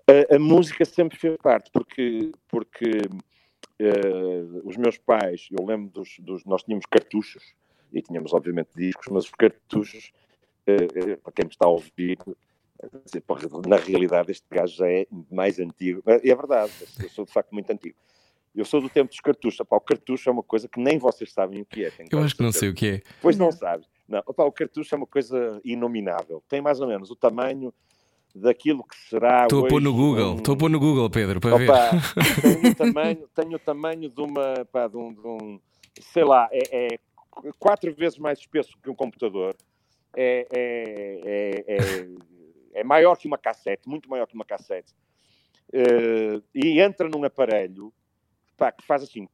[0.08, 3.02] A, a, música sempre fez parte, porque, porque
[4.64, 7.44] os meus pais, eu lembro dos, dos, Nós tínhamos cartuchos
[7.92, 10.12] e tínhamos, obviamente, discos, mas os cartuchos,
[10.66, 12.18] para quem me está a ouvir,
[13.68, 16.02] na realidade, este gajo já é mais antigo.
[16.06, 17.96] É verdade, eu sou de facto muito antigo.
[18.56, 19.60] Eu sou do tempo dos cartuchos.
[19.62, 21.92] Opa, o cartucho é uma coisa que nem vocês sabem o que é.
[22.12, 23.02] eu acho que não sei o que é.
[23.22, 23.88] Pois não, sabes.
[24.08, 26.44] Não, opa, o cartucho é uma coisa inominável.
[26.48, 27.74] Tem mais ou menos o tamanho
[28.36, 29.44] daquilo que será.
[29.44, 30.58] Estou a pôr no Google, estou um...
[30.58, 32.42] a pôr no Google, Pedro, para opa, ver.
[32.62, 34.66] Tem o tamanho, tem o tamanho de uma.
[34.72, 35.60] Pá, de, um, de um,
[36.00, 37.00] sei lá, é, é
[37.60, 39.56] quatro vezes mais espesso que um computador.
[40.16, 42.08] É, é, é,
[42.74, 44.94] é maior que uma cassete, muito maior que uma cassete,
[45.70, 47.94] uh, e entra num aparelho
[48.58, 49.28] pá, que faz assim,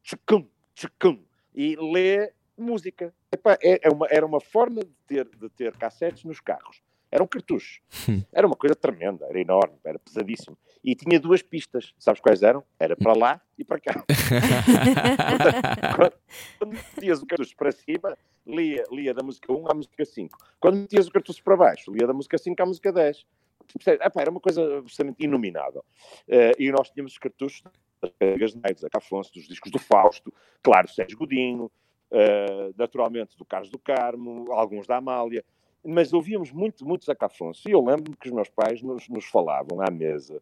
[1.53, 3.13] e lê música.
[3.31, 6.81] Epá, é, é uma, era uma forma de ter, de ter cassetes nos carros.
[7.11, 7.81] Era um cartucho.
[8.07, 8.21] Hum.
[8.31, 10.55] Era uma coisa tremenda, era enorme, era pesadíssimo.
[10.83, 11.93] E tinha duas pistas.
[11.97, 12.63] Sabes quais eram?
[12.79, 14.05] Era para lá e para cá.
[16.59, 18.15] quando metias o cartucho para cima,
[18.49, 20.37] lia, lia da música 1 à música 5.
[20.59, 23.25] Quando metias o cartucho para baixo, lia da música 5 à música 10.
[23.85, 25.83] Epá, era uma coisa absolutamente inominável.
[26.27, 27.63] Uh, e nós tínhamos os cartuchos
[28.01, 30.33] das Pegas Nights, da Cafonso, dos discos do Fausto,
[30.63, 31.65] claro, Sérgio Godinho,
[32.11, 35.43] uh, naturalmente do Carlos do Carmo, alguns da Amália
[35.83, 37.67] mas ouvíamos muito, muito Zeca Afonso.
[37.67, 40.41] E eu lembro-me que os meus pais nos, nos falavam à mesa,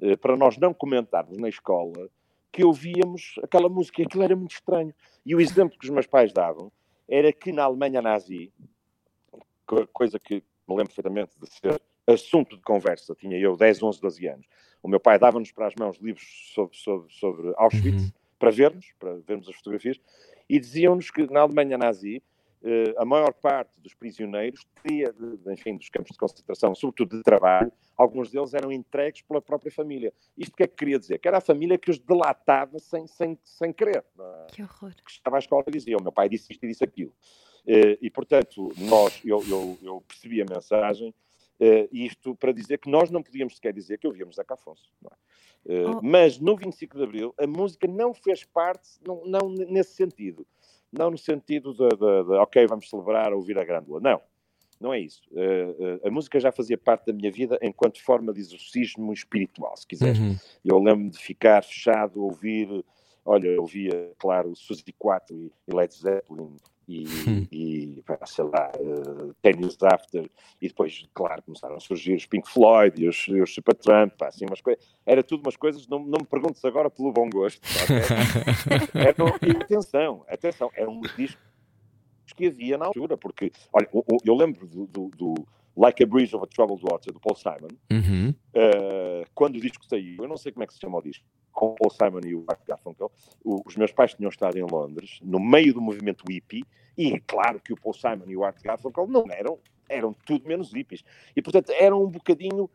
[0.00, 2.08] eh, para nós não comentarmos na escola,
[2.50, 4.94] que ouvíamos aquela música e aquilo era muito estranho.
[5.24, 6.72] E o exemplo que os meus pais davam
[7.08, 8.52] era que na Alemanha nazi,
[9.92, 10.36] coisa que
[10.68, 14.46] me lembro perfeitamente de ser assunto de conversa, tinha eu 10, 11, 12 anos,
[14.82, 18.12] o meu pai dava-nos para as mãos livros sobre, sobre, sobre Auschwitz, uhum.
[18.38, 20.00] para vermos, para vermos as fotografias,
[20.48, 22.22] e diziam-nos que na Alemanha nazi
[22.96, 25.14] a maior parte dos prisioneiros teria,
[25.52, 30.12] enfim, dos campos de concentração, sobretudo de trabalho, alguns deles eram entregues pela própria família.
[30.36, 31.18] Isto que é que queria dizer?
[31.18, 34.04] Que era a família que os delatava sem, sem, sem querer.
[34.18, 34.46] É?
[34.48, 34.94] Que horror.
[34.94, 37.12] Que estava à escola e dizia, o meu pai disse isto e disse aquilo.
[37.66, 41.14] Eh, e, portanto, nós, eu, eu, eu percebi a mensagem,
[41.60, 44.92] Uh, isto para dizer que nós não podíamos sequer dizer que ouvíamos Zeca Afonso.
[45.66, 45.84] É?
[45.88, 46.00] Oh.
[46.00, 50.46] Mas no 25 de Abril a música não fez parte, não, não nesse sentido.
[50.92, 54.00] Não no sentido de, de, de, ok, vamos celebrar ouvir a grândula.
[54.00, 54.20] Não,
[54.80, 55.22] não é isso.
[55.32, 59.76] Uh, uh, a música já fazia parte da minha vida enquanto forma de exorcismo espiritual,
[59.76, 60.18] se quiseres.
[60.18, 60.36] Uhum.
[60.64, 62.84] Eu lembro-me de ficar fechado, ouvir.
[63.24, 66.56] Olha, eu ouvia, claro, Suzy 4 e, e Led Zeppelin
[66.88, 67.46] e, hum.
[67.52, 70.28] e sei lá, uh, Ten Years After,
[70.60, 74.46] e depois, claro, começaram a surgir os Pink Floyd e os, e os Supertramp, assim,
[74.46, 74.82] umas coisas.
[75.04, 77.60] Era tudo umas coisas, não, não me perguntes agora pelo bom gosto.
[78.94, 79.14] era,
[79.46, 81.38] e atenção, atenção, eram uns discos
[82.34, 85.34] que havia na altura, porque, olha, eu, eu lembro do, do, do
[85.78, 88.30] Like a Breeze of a Troubled Water, do Paul Simon, uhum.
[88.30, 91.24] uh, quando o disco saiu, eu não sei como é que se chama o disco,
[91.52, 93.12] com o Paul Simon e o Art Garfunkel,
[93.44, 96.64] os meus pais tinham estado em Londres, no meio do movimento hippie,
[96.96, 100.48] e é claro que o Paul Simon e o Art Garfunkel não eram, eram tudo
[100.48, 101.04] menos hippies.
[101.36, 102.68] E, portanto, eram um bocadinho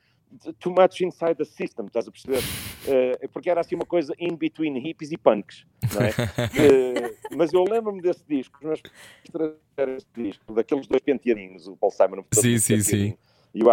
[0.59, 2.39] too much inside the system, estás a perceber?
[2.39, 6.09] Uh, porque era assim uma coisa in between hippies e punks, não é?
[6.09, 8.81] uh, mas eu lembro-me desse disco, os meus
[9.97, 12.23] esse disco, daqueles dois penteadinhos, o Paul Simon.
[12.33, 13.17] Sim, sim, sim.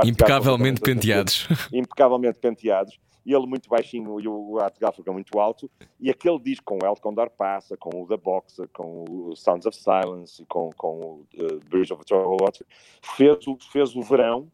[0.05, 1.49] Impecavelmente penteados.
[1.73, 2.99] Impecavelmente penteados.
[3.25, 5.70] E ele muito baixinho e o Art Garfunkel muito alto.
[5.99, 9.66] E aquele disco com o El Condor Passa, com o The Boxer, com o Sounds
[9.66, 12.66] of Silence com, com o uh, Bridge of the Troubled Water,
[13.03, 13.38] fez,
[13.70, 14.51] fez o verão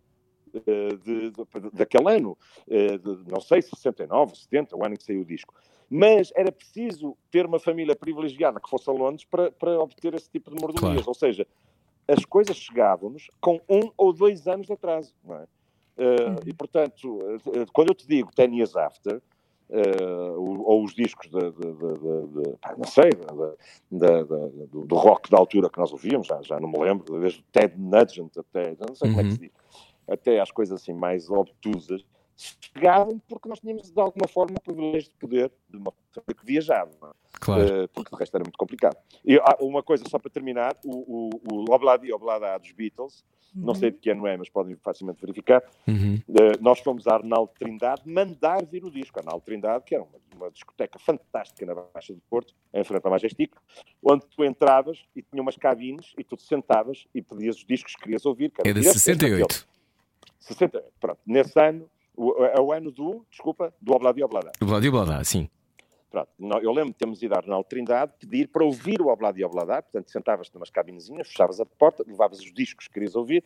[0.61, 2.37] de, de, daquele ano,
[2.69, 5.55] eh, de, não sei, 69, 70, o ano em que saiu o disco.
[5.89, 10.29] Mas era preciso ter uma família privilegiada que fosse a Londres para, para obter esse
[10.29, 11.05] tipo de mordomias.
[11.05, 11.09] Claro.
[11.09, 11.47] Ou seja,
[12.09, 15.15] as coisas chegavam-nos com um ou dois anos de atraso.
[15.25, 15.43] Não é?
[15.97, 17.19] Uh, e, portanto,
[17.73, 19.23] quando eu te digo Ten Years After,
[19.71, 21.93] uh, ou, os discos de, de, de,
[22.29, 23.11] de não sei,
[23.91, 27.75] do, do, rock da altura que nós ouvíamos, já, já não me lembro, desde Ted
[27.79, 29.15] Nugent até, não sei uhum.
[29.15, 29.51] como é que se diz,
[30.09, 32.05] até às coisas assim mais obtusas,
[32.37, 36.45] chegavam porque nós tínhamos de alguma forma o privilégio de poder de uma pessoa que
[36.45, 37.11] viajava, é?
[37.41, 37.85] claro.
[37.85, 38.97] uh, porque o resto era muito complicado.
[39.25, 43.65] E ah, uma coisa só para terminar, o, o, o Obladi Oblada dos Beatles, uhum.
[43.65, 46.21] não sei de que ano é, mas podem facilmente verificar, uhum.
[46.29, 50.19] uh, nós fomos a Arnaldo Trindade mandar vir o disco, Arnaldo Trindade, que era uma,
[50.37, 53.55] uma discoteca fantástica na Baixa do Porto, em frente ao Majestic,
[54.03, 57.95] onde tu entravas e tinha umas cabines e tu te sentavas e pedias os discos
[57.97, 58.51] que querias ouvir.
[58.51, 59.76] Que é de 68.
[60.47, 60.93] 68.
[61.01, 61.19] Pronto.
[61.27, 61.89] Nesse ano,
[62.55, 64.53] é o ano do, desculpa, do Obladi Oblada.
[64.63, 65.49] Obladi Oblada, sim.
[66.11, 66.31] Pronto,
[66.63, 70.11] eu lembro de termos ido à Arnaldo Trindade pedir para ouvir o Obladi Oblada, portanto
[70.11, 73.45] sentavas-te numas cabinezinhas, fechavas a porta, levavas os discos que querias ouvir,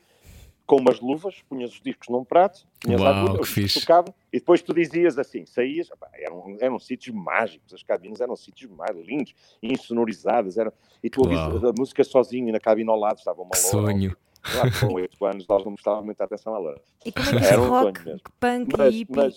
[0.66, 3.62] com umas luvas, punhas os discos num prato, punhas Uau, a agulha, que os fixe.
[3.62, 8.20] discos tocavam, e depois tu dizias assim, saías, opá, eram, eram sítios mágicos, as cabines
[8.20, 12.88] eram sítios mais lindos, insonorizadas, eram, e tu ouvias a música sozinho, e na cabine
[12.88, 14.16] ao lado estava uma loura, sonho.
[14.42, 16.80] Claro, com oito anos nós não prestávamos muita atenção a ela.
[17.04, 18.00] E como é que Era um rock,
[18.40, 19.16] punk Mas- e hippie?
[19.16, 19.34] mas-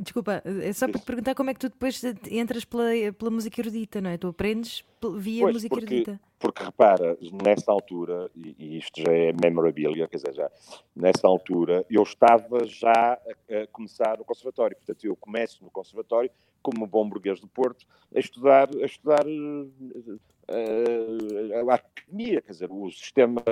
[0.00, 3.58] Desculpa, é só para te perguntar como é que tu depois entras pela, pela música
[3.58, 4.18] erudita, não é?
[4.18, 4.84] Tu aprendes
[5.16, 6.20] via Pois, música porque- erudita.
[6.38, 10.50] Porque repara, nessa altura, e, e isto já é memorabilia, quer dizer, já,
[10.96, 12.92] nessa altura eu estava já
[13.50, 14.76] a, a começar no conservatório.
[14.76, 16.30] Portanto, eu começo no conservatório,
[16.62, 19.24] como bom burguês do Porto, a estudar, a estudar
[20.50, 23.42] eh, eh, a academia, quer dizer, o sistema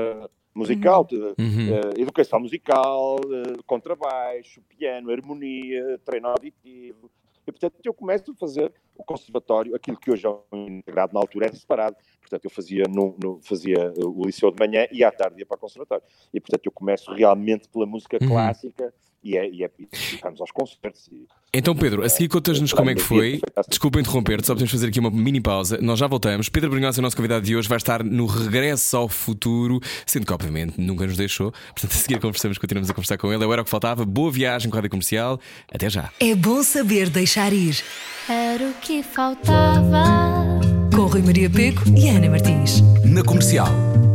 [0.54, 1.34] musical, de- Uhum.
[1.38, 7.11] eh, educação musical, eh, contrabaixo, piano, harmonia, treino auditivo.
[7.46, 11.20] E, portanto, eu começo a fazer o conservatório, aquilo que hoje é um integrado, na
[11.20, 11.96] altura era separado.
[12.28, 15.46] Portanto, eu fazia, no, no- fazia uh, o liceu de manhã e à tarde ia
[15.46, 16.04] para o conservatório.
[16.32, 18.28] E, portanto, eu começo realmente pela música Uhum.
[18.28, 18.92] clássica
[19.24, 19.88] e, é, e, é, e
[20.22, 21.08] aos concertos.
[21.10, 23.40] E, Então, Pedro, a seguir contas-nos como é que foi.
[23.68, 25.78] Desculpa interromper-te, só podemos fazer aqui uma mini pausa.
[25.80, 26.48] Nós já voltamos.
[26.48, 30.32] Pedro Brunhosa, o nosso convidado de hoje, vai estar no regresso ao futuro, sendo que,
[30.32, 31.50] obviamente, nunca nos deixou.
[31.50, 33.42] Portanto, a seguir conversamos, continuamos a conversar com ele.
[33.44, 34.04] Era o que faltava.
[34.04, 35.40] Boa viagem com a rádio comercial.
[35.72, 36.12] Até já.
[36.20, 37.82] É bom saber deixar ir.
[38.28, 40.77] Era o que faltava.
[40.98, 42.80] Com Rui Maria Peco e Ana Martins.
[43.04, 43.68] Na comercial.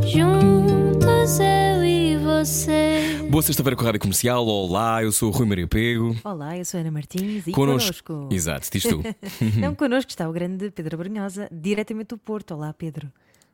[0.06, 3.26] Juntos eu e você.
[3.32, 4.46] Boa sexta-feira com a rádio comercial.
[4.46, 6.14] Olá, eu sou o Rui Maria Pego.
[6.26, 8.04] Olá, eu sou a Ana Martins e Connosco.
[8.04, 8.36] connosco.
[8.36, 9.02] Exato, diz tu.
[9.62, 12.54] Não, connosco está o grande Pedro Brunhosa, diretamente do Porto.
[12.54, 13.10] Olá, Pedro.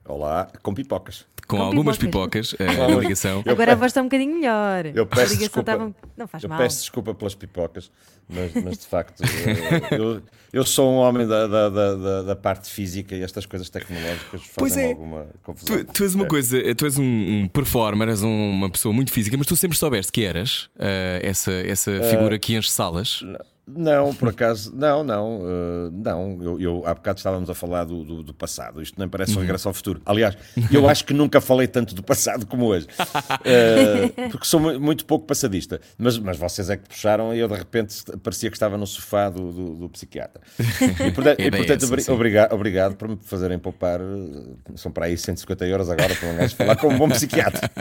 [0.09, 1.25] Olá, com pipocas.
[1.47, 2.51] Com, Com algumas pipocas.
[2.51, 3.41] pipocas eh, na ligação.
[3.45, 4.85] Eu Agora a voz está um bocadinho melhor.
[4.87, 5.71] Eu a peço ligação desculpa.
[5.71, 6.57] estava- Não faz Eu mal.
[6.57, 7.91] peço desculpa pelas pipocas,
[8.27, 12.69] mas, mas de facto eh, eu, eu sou um homem da, da, da- da- parte
[12.71, 14.89] física e estas coisas tecnológicas fazem é.
[14.89, 15.77] alguma confusão.
[15.85, 16.27] Tu, tu és uma É.
[16.27, 17.03] coisa, tu és um,
[17.43, 21.19] um performer, és um- uma pessoa muito física, mas tu sempre soubeste que eras eh,
[21.23, 23.21] essa, essa figura que enche salas.
[23.23, 23.39] Não,
[24.17, 26.37] por acaso, não, não, eh, não.
[26.41, 28.81] Eu, eu há bocado estávamos a falar do, do, do passado.
[28.81, 29.37] Isto nem parece Uhum.
[29.39, 30.01] um regresso ao futuro.
[30.05, 30.37] Aliás,
[30.71, 32.87] eu acho que nunca falei tanto do passado como hoje,
[33.45, 35.79] Eh, porque sou mu- muito pouco passadista.
[35.97, 39.29] Mas, mas vocês é que puxaram e eu de repente parecia que estava no sofá
[39.29, 40.41] do, do, do psiquiatra.
[40.59, 43.99] E portanto, A e, é portanto essa, obriga- obrigado por me fazerem poupar.
[44.01, 47.69] eh, São para aí 150 euros agora para um gajo falar com um bom psiquiatra.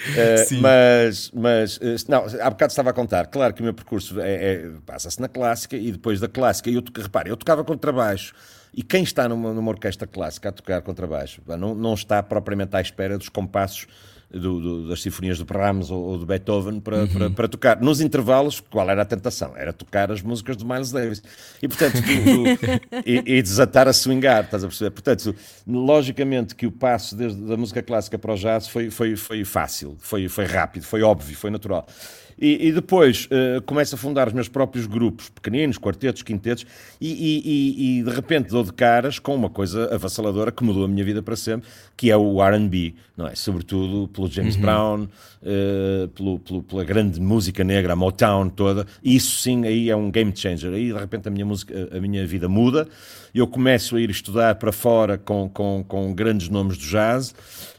[0.00, 3.26] Uh, mas, mas uh, não, há bocado estava a contar.
[3.26, 6.70] Claro que o meu percurso é, é- passa-se na clássica e depois da clássica.
[6.70, 8.34] Eu, repare, eu tocava contrabaixo.
[8.74, 12.80] E quem está numa, numa orquestra clássica a tocar contrabaixo não, não está propriamente à
[12.80, 13.86] espera dos compassos
[14.32, 17.80] do- do- das sinfonias de Brahms ou, ou de Beethoven para, para, para tocar.
[17.80, 19.56] Nos intervalos, qual era a tentação?
[19.56, 21.20] Era tocar as músicas de Miles Davis.
[21.60, 24.90] E, portanto, tu- e, e desatar a swingar, estás a perceber?
[24.92, 25.34] Portanto,
[25.66, 29.96] logicamente que o passo desde da música clássica para o jazz foi, foi, foi fácil,
[29.98, 31.86] foi, foi rápido, foi óbvio, foi natural.
[32.40, 36.64] E, e depois eh, começo a fundar os meus próprios grupos, pequeninos, quartetos, quintetos,
[37.00, 40.84] e, e- e- e de repente dou de caras com uma coisa avassaladora que mudou
[40.84, 43.34] a minha vida para sempre, que é o RB, não é?
[43.34, 45.06] Sobretudo pelo James Brown,
[45.42, 48.86] eh, pelo, pelo- pela grande música negra, a Motown toda.
[49.02, 50.72] E isso sim, aí é um game changer.
[50.72, 52.86] Aí de repente a minha, música, a minha vida muda.
[53.32, 57.32] Eu começo a ir estudar para fora com, com, com grandes nomes do jazz,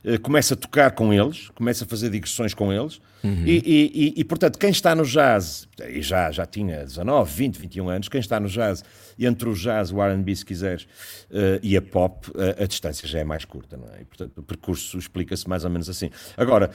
[0.04, 3.00] eh, começo a tocar com eles, começo a fazer digressões com eles.
[3.24, 7.58] E, e- e- e, portanto, quem está no jazz, e já, já tinha 19, 20,
[7.60, 8.84] 21 anos, quem está no jazz,
[9.20, 10.88] entre o jazz, o RB, se quiseres,
[11.30, 14.02] eh, e a pop, a, a distância já é mais curta, não é?
[14.02, 16.10] E, portanto, o percurso explica-se mais ou menos assim.
[16.36, 16.72] Agora,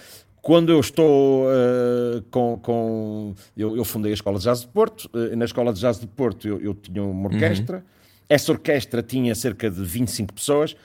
[0.46, 2.56] quando eu estou eh, com.
[2.62, 5.98] com eu, eu fundei a Escola de Jazz de Porto, eh, na Escola de Jazz
[5.98, 7.84] de Porto eu, eu tinha uma orquestra,
[8.28, 10.76] essa orquestra tinha cerca de 25 pessoas.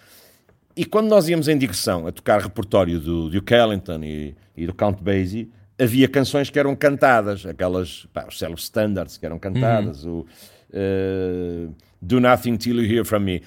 [0.76, 4.74] E quando nós íamos em digressão a tocar repertório do Duke Ellington e, e do
[4.74, 10.04] Count Basie, havia canções que eram cantadas, aquelas, pá, os célebres standards que eram cantadas,
[10.08, 10.26] o
[10.74, 11.68] eh,
[12.02, 13.44] Do Nothing Till You Hear From Me.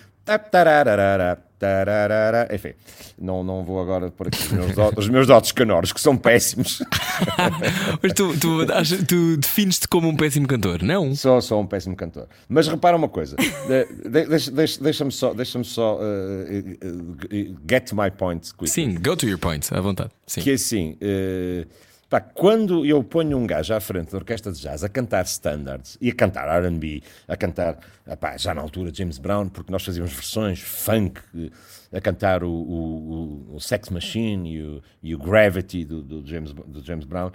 [1.65, 2.49] Ta- tararara.
[2.55, 2.73] Enfim,
[3.19, 6.83] não, não vou agora por aqui os meus, os meus dotes canores, que são péssimos.
[8.03, 8.67] Mas tu, tu,
[9.07, 11.15] tu defines-te como um péssimo cantor, não?
[11.15, 12.27] Sou, sou um péssimo cantor.
[12.49, 16.77] Mas repara uma coisa, de- de- deixa- deixa-me só, deixa só eh,
[17.31, 18.69] eh, get to my point quickly.
[18.69, 20.11] Sim, go to your point, à vontade.
[20.27, 20.41] Sim.
[20.41, 21.67] que é assim, eh,
[22.09, 25.97] pá, quando eu ponho um gajo à frente da orquestra de jazz a cantar standards
[26.01, 27.79] e a cantar R&B, a cantar,
[28.39, 31.51] já na altura James Brown, porque nós fazíamos versões funk, eh,
[31.97, 36.53] a cantar o, o- o Sex Machine e o, e o Gravity do, do, James,
[36.53, 37.33] do James Brown, uh,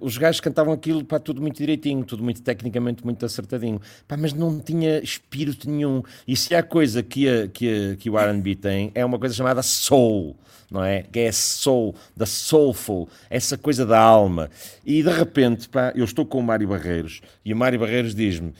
[0.00, 4.32] os gajos cantavam aquilo pá, tudo muito direitinho, tudo muito tecnicamente muito acertadinho, pá, mas
[4.32, 6.02] não tinha espírito nenhum.
[6.26, 9.34] E se há coisa que, a, que, a, que o RB tem, é uma coisa
[9.34, 10.36] chamada soul
[10.70, 11.02] não é?
[11.02, 14.50] Que é soul, da soulful, essa coisa da alma.
[14.84, 18.52] E de repente, pá, eu estou com o Mário Barreiros e o Mário Barreiros diz-me: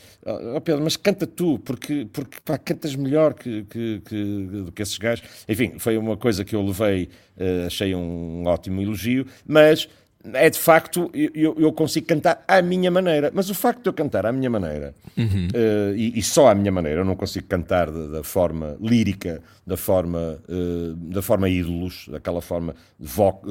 [0.54, 4.24] oh Pedro, mas canta tu, porque, porque pá, cantas melhor que, que, que,
[4.64, 5.24] do que esses gajos.
[5.48, 9.88] Enfim, foi uma coisa que eu levei, uh, achei um ótimo elogio, mas
[10.34, 13.92] é de facto, eu, eu, consigo cantar à minha maneira, mas o facto de eu
[13.92, 15.48] cantar à minha maneira, uhum.
[15.48, 19.76] uh, e, e, só à minha maneira, eu não consigo cantar da, forma lírica, da
[19.76, 22.74] forma, uh, da forma ídolos, daquela forma,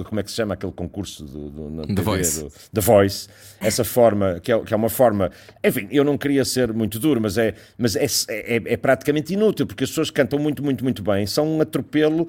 [0.06, 2.44] como é que se chama aquele concurso do, do, na The TV, Voice.
[2.44, 3.30] Do, The Voice,
[3.62, 5.32] essa forma, que é, que é uma forma,
[5.64, 9.66] enfim, eu não queria ser muito duro, mas, é, mas é, é, é praticamente inútil,
[9.66, 12.28] porque as pessoas cantam muito, muito, muito bem, são um atropelo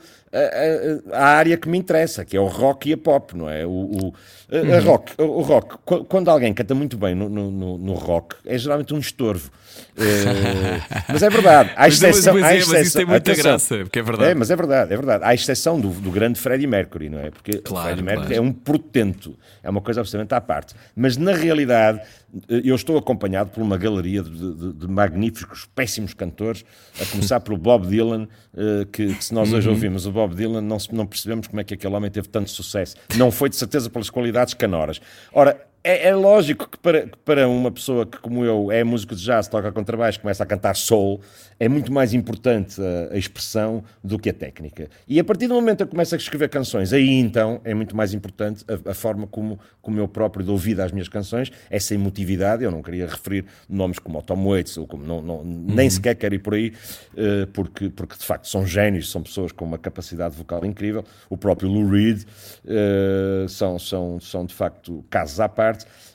[1.13, 3.67] à, área que me interessa, que é o rock e a pop, não é?
[3.67, 4.15] O, o
[4.51, 4.81] uhum.
[4.85, 5.77] rock, o rock,
[6.09, 9.51] quando alguém canta muito bem no, no, no rock, é geralmente um estorvo.
[9.97, 10.81] Uh,
[11.13, 12.35] mas é verdade, há exceção.
[12.35, 14.31] Mas, mas, exceção mas isso tem muita atenção, graça, porque é verdade.
[14.31, 15.25] É, mas é verdade, é verdade.
[15.25, 17.31] Há exceção do, do grande Freddie Mercury, não é?
[17.31, 18.45] Porque claro, o Freddie Mercury claro.
[18.45, 20.75] é um portento, é uma coisa absolutamente à parte.
[20.97, 22.01] Mas na realidade,
[22.49, 26.65] eu estou acompanhado por uma galeria de, de, de magníficos, péssimos cantores,
[27.01, 29.75] a começar pelo Bob Dylan, uh, que, que, se nós hoje uhum.
[29.75, 32.97] ouvimos o Bob Dylan, não, não percebemos como é que aquele homem teve tanto sucesso.
[33.17, 35.01] Não foi de certeza pelas qualidades canoras.
[35.33, 39.15] Ora, é, é, lógico que para, que para uma pessoa que, como eu, é músico
[39.15, 41.21] de jazz, toca contrabaixo, começa a cantar soul,
[41.59, 44.89] é muito mais importante a, a, expressão do que a técnica.
[45.07, 47.97] E a partir do momento que eu começo a escrever canções, aí então é muito
[47.97, 51.95] mais importante a, a forma como, como eu próprio dou vida às minhas canções, essa
[51.95, 52.65] emotividade.
[52.65, 55.67] Eu não queria referir nomes como o Tom Waits, ou como, não, não, uhum.
[55.69, 56.73] nem sequer quero ir por aí,
[57.15, 61.05] uh, porque, porque de facto são génios, são pessoas com uma capacidade vocal incrível.
[61.31, 65.68] O próprio Lou Reed uh, são, são, são de facto casos à parte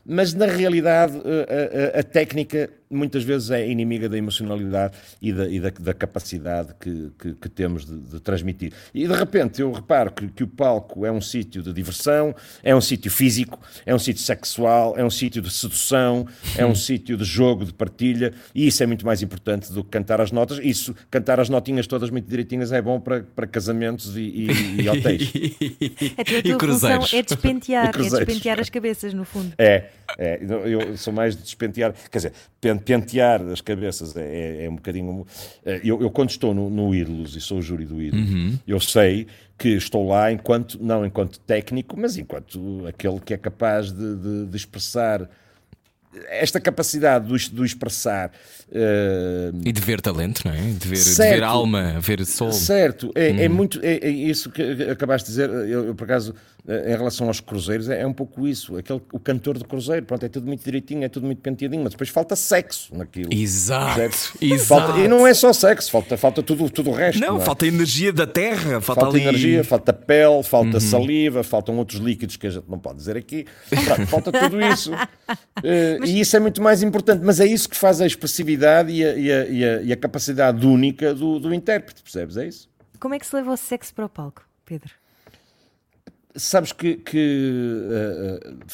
[0.05, 5.47] mas na realidade a, a, a técnica muitas vezes é inimiga da emocionalidade e da,
[5.47, 8.73] e da, da capacidade que, que, que temos de, de, transmitir.
[8.93, 12.75] E de repente eu reparo que, que o palco é um sítio de diversão, é
[12.75, 16.27] um sítio físico, é um sítio sexual, é um sítio de sedução,
[16.57, 19.89] é um sítio de jogo, de partilha, e isso é muito mais importante do que
[19.89, 20.59] cantar as notas.
[20.61, 24.89] Isso, cantar as notinhas todas muito direitinhas é bom para, para casamentos e, e, e
[24.89, 25.33] hotéis.
[26.17, 29.53] É a tua, tua função é despentear, é despentear as cabeças, no fundo.
[29.57, 29.85] É,
[30.17, 32.82] é, eu sou mais de despentear, quer dizer, pentear
[33.51, 35.25] as cabeças é, é, é um bocadinho.
[35.65, 38.59] Eh, eu, eu, quando estou no, no Ídolos e sou o júri do Ídolos, uhum.
[38.67, 39.27] eu sei
[39.57, 44.45] que estou lá enquanto, não enquanto técnico, mas enquanto aquele que é capaz de, de,
[44.47, 45.29] de expressar
[46.29, 48.31] esta capacidade do, do expressar
[48.69, 49.61] uh...
[49.65, 50.61] e de ver talento, não é?
[50.61, 52.51] De ver, certo, de ver alma, ver sol.
[52.51, 53.39] Certo, é, hum.
[53.39, 54.61] é muito é, é, isso que
[54.91, 55.49] acabaste de dizer.
[55.49, 56.35] Eu, eu por acaso
[56.65, 58.77] em relação aos cruzeiros, é, é, um pouco isso.
[58.77, 61.91] Aquele, o cantor do cruzeiro, pronto, é tudo muito direitinho, é tudo muito penteadinho, mas
[61.91, 63.29] depois falta sexo naquilo.
[63.33, 63.99] Exato.
[64.41, 64.65] exato.
[64.65, 67.19] Falta, e não é só sexo, falta, falta tudo, tudo o resto.
[67.19, 67.45] Não, não é?
[67.45, 69.27] falta energia da terra, falta, falta ali...
[69.27, 70.79] energia, falta pele, falta uhum.
[70.79, 73.45] saliva, faltam outros líquidos que a gente não pode dizer aqui.
[73.69, 74.93] Pronto, falta tudo isso.
[74.93, 74.97] uh,
[75.99, 76.09] mas...
[76.09, 79.13] E isso é muito mais importante, mas é isso que faz a expressividade e a,
[79.15, 82.37] e a, e a, e a capacidade única do, do intérprete, percebes?
[82.37, 82.69] É isso.
[83.01, 85.02] Como é que se leva o sexo para o palco, Pedro?
[86.35, 87.83] Sabes que, que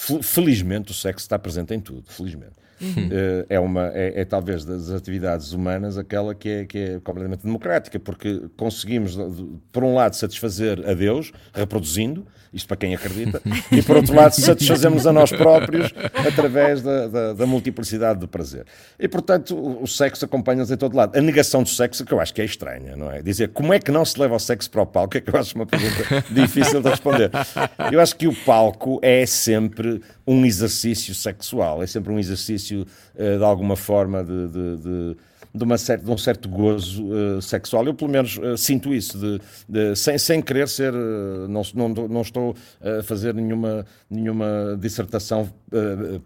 [0.01, 2.53] uh, felizmente o sexo está presente em tudo, felizmente.
[2.81, 3.07] Uhum.
[3.07, 7.43] Uh, é, uma, é, é, talvez das atividades humanas aquela que é, que é completamente
[7.43, 9.17] democrática, porque conseguimos,
[9.71, 13.41] por um lado, satisfazer a Deus, reproduzindo, isto para quem acredita,
[13.71, 15.93] e por outro lado, satisfazemos a nós próprios
[16.27, 18.65] através da, da, da multiplicidade do prazer.
[18.99, 21.17] E portanto, o, o sexo acompanha-nos em todo lado.
[21.17, 23.21] A negação do sexo, que eu acho que é estranha, não é?
[23.21, 25.39] Dizer como é que não se leva o sexo para o palco, é que eu
[25.39, 27.31] acho uma pergunta difícil de responder.
[27.91, 32.85] Eu acho que o palco é sempre um exercício sexual, é sempre um exercício
[33.15, 35.17] uh, de alguma forma de, de, de
[35.53, 37.85] de, uma certa, de um certo gozo uh, sexual.
[37.85, 40.93] Eu, pelo menos, uh, sinto isso, de, de, sem, sem querer ser.
[40.93, 45.49] Uh, não, não, não estou a fazer nenhuma, nenhuma dissertação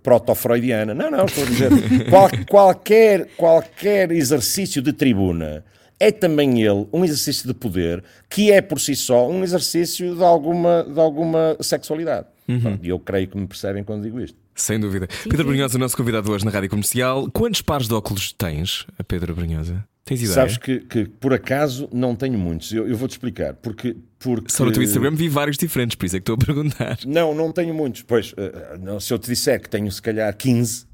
[0.02, 0.94] proto-freudiana.
[0.94, 1.70] Não, não, estou a dizer.
[2.10, 5.64] qual, qualquer, qualquer exercício de tribuna
[6.00, 10.24] é também ele um exercício de poder que é por si só um exercício de
[10.24, 12.28] alguma, de alguma sexualidade.
[12.48, 12.78] Uhum.
[12.82, 14.43] E eu creio que me percebem quando digo isto.
[14.56, 15.08] Sem dúvida.
[15.10, 17.30] Sim, Pedro Brunhosa, o nosso convidado hoje na Rádio Comercial.
[17.32, 19.84] Quantos pares de óculos tens, Pedro Brunhosa?
[20.06, 20.34] Tens ideia?
[20.34, 22.74] Sabes que, que por acaso não tenho muitos.
[22.74, 23.54] Eu, eu vou-te explicar.
[23.54, 24.52] Porque, porque...
[24.52, 26.98] Só no teu Instagram vi vários diferentes, por isso é que estou a perguntar.
[27.06, 28.02] Não, não tenho muitos.
[28.02, 30.86] Pois, uh, se eu te disser que tenho se calhar 15,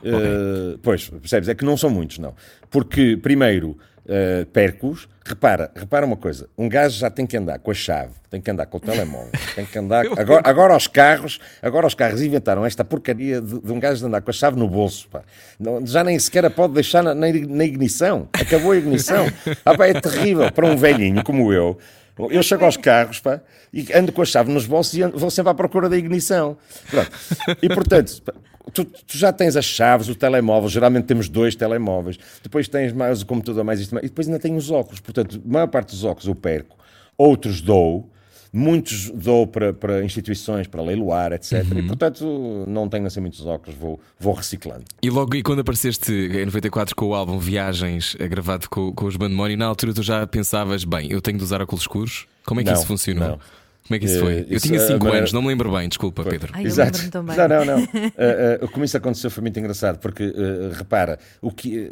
[0.00, 0.12] okay.
[0.12, 1.48] uh, pois, percebes?
[1.48, 2.34] É que não são muitos, não.
[2.70, 5.08] Porque, primeiro, uh, perco-os.
[5.26, 8.50] Repara, repara uma coisa: um gajo já tem que andar com a chave, tem que
[8.50, 10.04] andar com o telemóvel, tem que andar.
[10.18, 14.06] Agora, agora os carros, agora os carros inventaram esta porcaria de, de um gajo de
[14.06, 15.08] andar com a chave no bolso.
[15.08, 15.22] Pá.
[15.58, 18.28] Não, já nem sequer a pode deixar na, na ignição.
[18.34, 19.24] Acabou a ignição.
[19.64, 21.78] Ah, pá, é terrível para um velhinho como eu.
[22.30, 23.40] Eu chego aos carros pá,
[23.72, 26.56] e ando com a chave nos bolsos e ando, vou sempre à procura da ignição.
[26.90, 27.10] Pronto.
[27.62, 28.22] E portanto,
[28.72, 33.22] tu, tu, já tens as chaves, o telemóvel, geralmente temos dois telemóveis, depois tens mais
[33.22, 35.00] o computador, mais isto, e depois ainda tenho os óculos.
[35.00, 36.76] Portanto, a maior parte dos óculos eu perco,
[37.16, 38.10] outros dou,
[38.52, 41.64] muitos dou para, para instituições, para leiloar, etc.
[41.72, 41.78] Uhum.
[41.78, 44.84] E portanto não tenho assim muitos óculos, vou, vou reciclando.
[45.02, 49.06] E logo, e quando apareceste em 94 com o álbum Viagens, eh, gravado com, com
[49.06, 52.26] os Bandemónio, na altura tu já pensavas, bem, eu tenho de usar óculos escuros?
[52.44, 53.28] Como é que não, isso funcionou?
[53.30, 53.38] Não.
[53.86, 54.40] Como é que isso foi?
[54.40, 56.32] Uh, eu tinha 5 anos, não me lembro bem, desculpa, foi.
[56.32, 56.52] Pedro.
[56.54, 56.98] Ai, Exato.
[57.12, 57.78] Não, não, não.
[57.84, 61.90] uh, uh, como isso aconteceu foi muito engraçado, porque uh, repara, o que,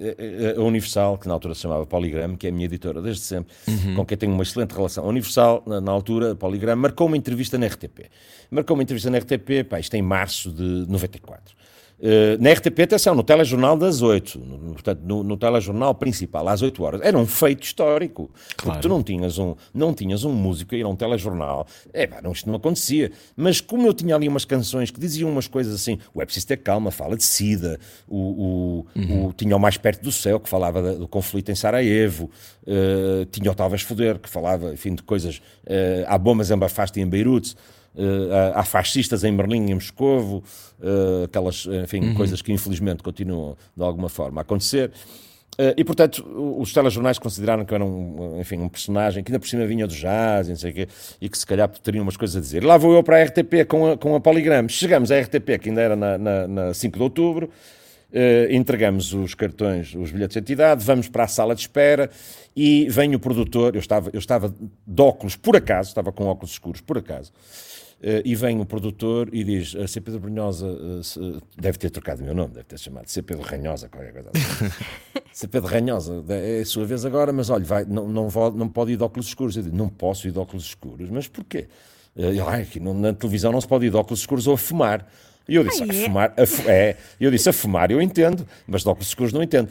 [0.57, 3.55] a Universal, que na altura se chamava Poligram, que é a minha editora desde sempre,
[3.69, 3.97] uhum.
[3.97, 5.05] com quem tenho uma excelente relação.
[5.05, 8.07] A Universal, na, na altura, Poligram, marcou uma entrevista na RTP.
[8.51, 11.55] Marcou uma entrevista na RTP, pá, isto é em março de 94.
[12.03, 16.61] Uh, na RTP, atenção, no telejornal das 8, no, portanto, no, no telejornal principal, às
[16.61, 17.01] 8 horas.
[17.01, 18.29] Era um feito histórico.
[18.57, 18.81] Claro.
[18.81, 21.65] Porque tu não tinhas um, não tinhas um músico a ir a um telejornal.
[21.93, 23.13] É, pá, não, isto não acontecia.
[23.37, 26.49] Mas como eu tinha ali umas canções que diziam umas coisas assim, o É Preciso
[26.49, 27.79] Ter Calma, fala de SIDA,
[28.09, 29.27] o, o, uhum.
[29.27, 32.29] o tinha o Mais Perto do Céu, que falava do conflito em Sarajevo,
[32.65, 35.37] uh, tinha o Talvez Foder, que falava, enfim, de coisas,
[35.67, 37.55] uh, há bombas em Bafasta e em Beirute,
[37.95, 40.43] Uh, há fascistas em Berlim e em Moscovo,
[40.81, 42.15] uh, aquelas enfim, uhum.
[42.15, 44.91] coisas que infelizmente continuam de alguma forma a acontecer.
[45.59, 46.25] Uh, e, portanto,
[46.59, 49.95] os telejornais consideraram que era um, enfim, um personagem que ainda por cima vinha do
[49.95, 50.89] jazz e, quê,
[51.21, 52.65] e que se calhar teriam umas coisas a dizer.
[52.65, 54.67] Lá vou eu para a RTP com a, com a Polygram.
[54.69, 57.51] Chegamos à RTP, que ainda era na, na, na 5 de outubro,
[58.15, 62.11] Uh, entregamos os cartões, os bilhetes de entidade, vamos para a sala de espera
[62.55, 63.75] e vem o produtor.
[63.75, 64.55] Eu estava, eu estava
[64.87, 67.33] de óculos, por acaso, estava com óculos escuros, por acaso.
[68.03, 70.01] Uh, e vem o produtor e diz: a C.
[70.01, 73.23] Pedro Brunhosa uh, deve ter trocado o meu nome, deve ter chamado C.
[73.23, 74.73] Pedro Ranhosa, qualquer coisa assim.
[75.33, 75.47] C.
[75.47, 78.91] Pedro Ranhosa, é a sua vez agora, mas olha, vai, não, não, vou, não pode
[78.91, 79.57] ir de óculos escuros.
[79.57, 81.69] Eu digo: não posso ir de óculos escuros, mas porquê?
[82.17, 85.07] Uh, eu, aqui na televisão não se pode ir de óculos escuros ou a fumar.
[85.49, 85.91] E eu disse, ah, é?
[85.91, 86.97] a fumar, a, é.
[87.21, 89.69] Eu disse, a fumar eu entendo, mas de óculos escuros não entendo.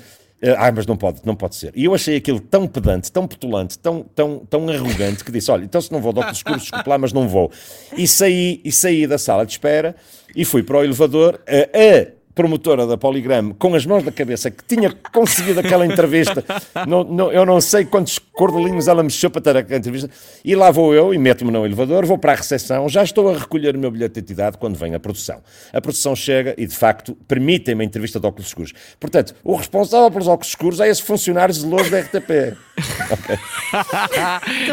[0.58, 1.72] Ah, mas não pode, não pode ser.
[1.76, 5.64] E eu achei aquilo tão pedante, tão petulante, tão, tão, tão arrogante que disse: Olha,
[5.64, 7.52] então se não vou de óculos escuros, desculpe lá, mas não vou.
[7.96, 9.96] E saí, e saí da sala de espera
[10.36, 11.40] e fui para o elevador.
[11.48, 16.44] A, a promotora da Poligram, com as mãos na cabeça, que tinha conseguido aquela entrevista.
[16.88, 20.10] não, não, eu não sei quantos cordelinhos ela mexeu para ter a entrevista.
[20.44, 23.38] E lá vou eu e meto-me no elevador, vou para a recepção, já estou a
[23.38, 25.42] recolher o meu bilhete de identidade quando vem a produção.
[25.74, 28.74] A produção chega e, de facto, permitem-me a entrevista de óculos escuros.
[29.00, 32.58] Portanto, o responsável pelos óculos escuros é esse funcionário zeloso da RTP.
[33.12, 33.38] okay.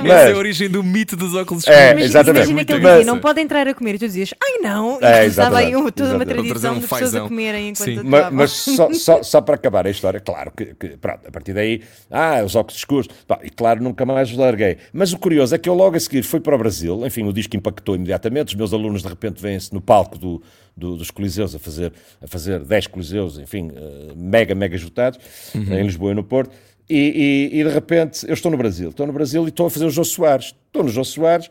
[0.03, 2.03] Mas, Essa é a origem do mito dos óculos é, escuros.
[2.03, 2.45] É, exatamente.
[2.45, 5.27] Imagina que ele dizia, não pode entrar a comer e tu dizias, ai não, é,
[5.27, 8.03] estava aí toda uma tradição um de pessoas a comerem enquanto Sim.
[8.05, 11.53] Mas, mas só, só, só, para acabar a história, claro que, que, pronto, a partir
[11.53, 14.79] daí, ah, os óculos escuros, pá, e claro, nunca mais os larguei.
[14.93, 17.33] Mas o curioso é que eu logo a seguir fui para o Brasil, enfim, o
[17.33, 20.43] disco impactou imediatamente, os meus alunos de repente vêm-se no palco do,
[20.77, 25.19] do, dos Coliseus a fazer, a fazer 10 Coliseus, enfim, uh, mega, mega juntados,
[25.55, 25.75] uhum.
[25.75, 26.55] em Lisboa e no Porto,
[26.91, 29.71] e, e, e, de repente eu estou no Brasil, estou no Brasil e estou a
[29.71, 31.51] fazer o Jô Soares, estou no Jô Soares,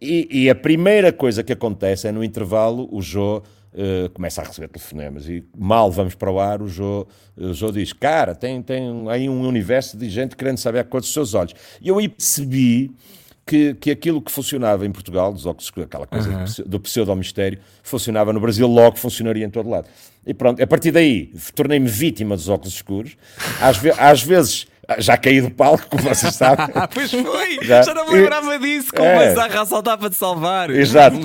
[0.00, 3.42] e, e a primeira coisa que acontece é no intervalo o Jô
[3.72, 7.06] Uh, começa a receber telefonemas e mal vamos para o ar, o Jô,
[7.36, 11.00] o Jô diz: Cara, tem, tem aí um universo de gente querendo saber a cor
[11.00, 11.54] dos seus olhos.
[11.80, 12.90] E eu aí percebi
[13.46, 16.44] que, que aquilo que funcionava em Portugal, dos óculos, aquela coisa uhum.
[16.44, 19.88] do, do pseudo-mistério, funcionava no Brasil, logo funcionaria em todo lado.
[20.26, 23.16] E pronto, a partir daí tornei-me vítima dos óculos escuros.
[23.60, 24.66] Às, ve às vezes
[24.98, 26.66] já caí do palco, como vocês sabem.
[26.92, 27.58] pois foi!
[27.62, 29.14] Já, já não me lembrava disso, com é.
[29.14, 30.70] o Manzarra a saltar para te salvar.
[30.70, 31.16] Exato.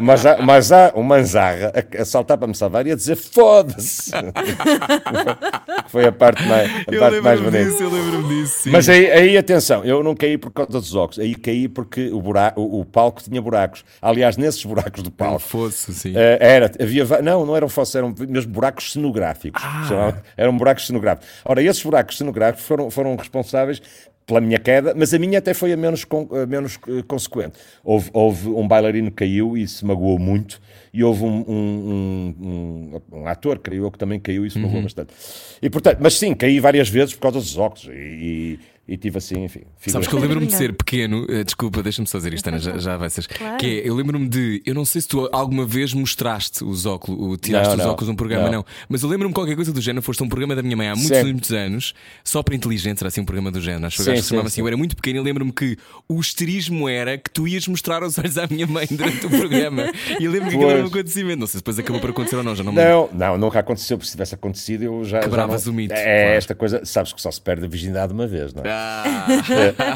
[0.00, 4.12] Mas, há, mas há o Manzarra a, saltar para me salvar e a dizer foda-se.
[5.88, 7.64] foi a parte mais, a parte mais bonita.
[7.64, 8.62] Disso, eu lembro-me disso.
[8.62, 8.70] Sim.
[8.70, 12.20] Mas aí, aí, atenção, eu não caí por causa dos óculos, aí caí porque o,
[12.20, 13.84] buraco, o, o palco tinha buracos.
[14.00, 15.36] Aliás, nesses buracos do palco.
[15.36, 16.12] Um fosso, sim.
[16.12, 19.62] Uh, era, havia, não, não eram fossos, eram mesmo buracos cenográficos.
[19.64, 20.14] Ah.
[20.36, 21.28] Eram buracos cenográficos.
[21.44, 23.80] Ora, esses buracos cenográficos foram foram responsáveis
[24.26, 26.06] pela minha queda, mas a minha até foi a menos,
[26.42, 27.58] a menos uh, consequente.
[27.82, 30.60] Houve, houve, um bailarino que caiu e se magoou muito,
[30.92, 34.76] e houve um, um, um, um ator, creio eu, que também caiu e se magoou
[34.76, 34.84] uhum.
[34.84, 35.12] bastante.
[35.60, 38.58] E, portanto, mas sim, caí várias vezes por causa dos óculos, e,
[38.92, 39.62] e tive assim, enfim.
[39.86, 42.76] Sabes que eu lembro-me de ser pequeno, uh, desculpa, deixa-me só dizer isto, Ana, já,
[42.76, 43.26] já vai ser.
[43.26, 43.56] Claro.
[43.56, 47.38] Que é, eu lembro-me de, eu não sei se tu alguma vez mostraste os óculos,
[47.40, 48.52] tiraste não, os não, óculos num programa, não.
[48.52, 48.64] não.
[48.90, 51.16] Mas eu lembro-me qualquer coisa do género, foste um programa da minha mãe há muitos,
[51.16, 51.24] sim.
[51.24, 53.86] muitos anos, só para inteligência, era assim um programa do género.
[53.86, 54.60] Acho que se chamava assim.
[54.60, 58.18] Eu era muito pequeno e lembro-me que o esterismo era que tu ias mostrar os
[58.18, 59.90] olhos à minha mãe durante o programa.
[60.20, 61.40] e eu lembro que aquilo era um acontecimento.
[61.40, 63.58] Não sei se depois acabou por acontecer ou não, já não me Não, não, nunca
[63.58, 65.20] aconteceu, porque se tivesse acontecido eu já.
[65.20, 65.72] Quebravas já não...
[65.72, 65.94] o mito.
[65.94, 66.36] É claro.
[66.36, 68.68] esta coisa, sabes que só se perde a virgindade uma vez, não é?
[68.68, 68.81] Ah.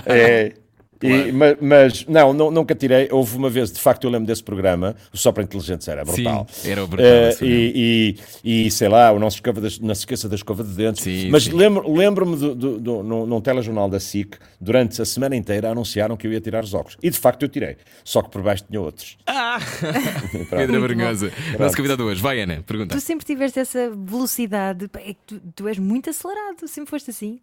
[0.06, 0.52] É, é
[1.02, 3.08] e, mas, mas, não, não, nunca tirei.
[3.10, 6.46] Houve uma vez, de facto, eu lembro desse programa, o Só para Inteligentes era brutal.
[6.50, 7.06] Sim, era brutal.
[7.06, 10.64] Uh, e, e, e, sei lá, o não se, escova não se esqueça da escova
[10.64, 11.02] de dentes.
[11.02, 15.36] Sim, mas lembro-me lembro do, do, do, num, num telejornal da SIC, durante a semana
[15.36, 16.96] inteira, anunciaram que eu ia tirar os óculos.
[17.02, 17.76] E de facto eu tirei.
[18.02, 19.18] Só que por baixo tinha outros.
[19.26, 19.58] Ah!
[20.48, 21.30] Pedra vergonhosa.
[21.58, 22.22] Nosso convidado hoje.
[22.22, 22.94] Vai, Ana, pergunta.
[22.94, 24.88] Tu sempre tiveste essa velocidade.
[24.94, 27.38] É que tu, tu és muito acelerado, sempre foste assim.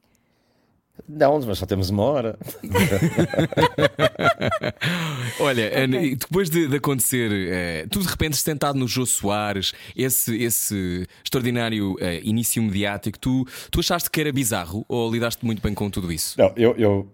[1.07, 2.37] Não, mas só temos uma hora.
[5.39, 6.15] Olha, okay.
[6.15, 11.95] depois de, de acontecer, eh, tu de repente sentado no Jô Soares, esse, esse extraordinário
[11.99, 16.11] eh, início mediático, tu, tu achaste que era bizarro ou lidaste muito bem com tudo
[16.11, 16.39] isso?
[16.39, 17.11] Não, eu, eu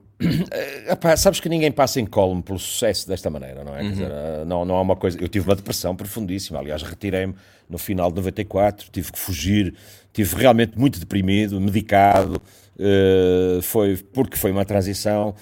[0.90, 3.82] Epá, sabes que ninguém passa em colmo pelo sucesso desta maneira, não é?
[3.82, 3.92] Uhum.
[3.92, 5.18] Dizer, eh, não, não há uma coisa.
[5.20, 7.34] Eu tive uma depressão profundíssima, aliás, retirei-me
[7.70, 9.74] no final de 94, tive que fugir,
[10.12, 12.42] tive realmente muito deprimido, medicado.
[12.80, 15.36] Uh, foi porque foi uma transição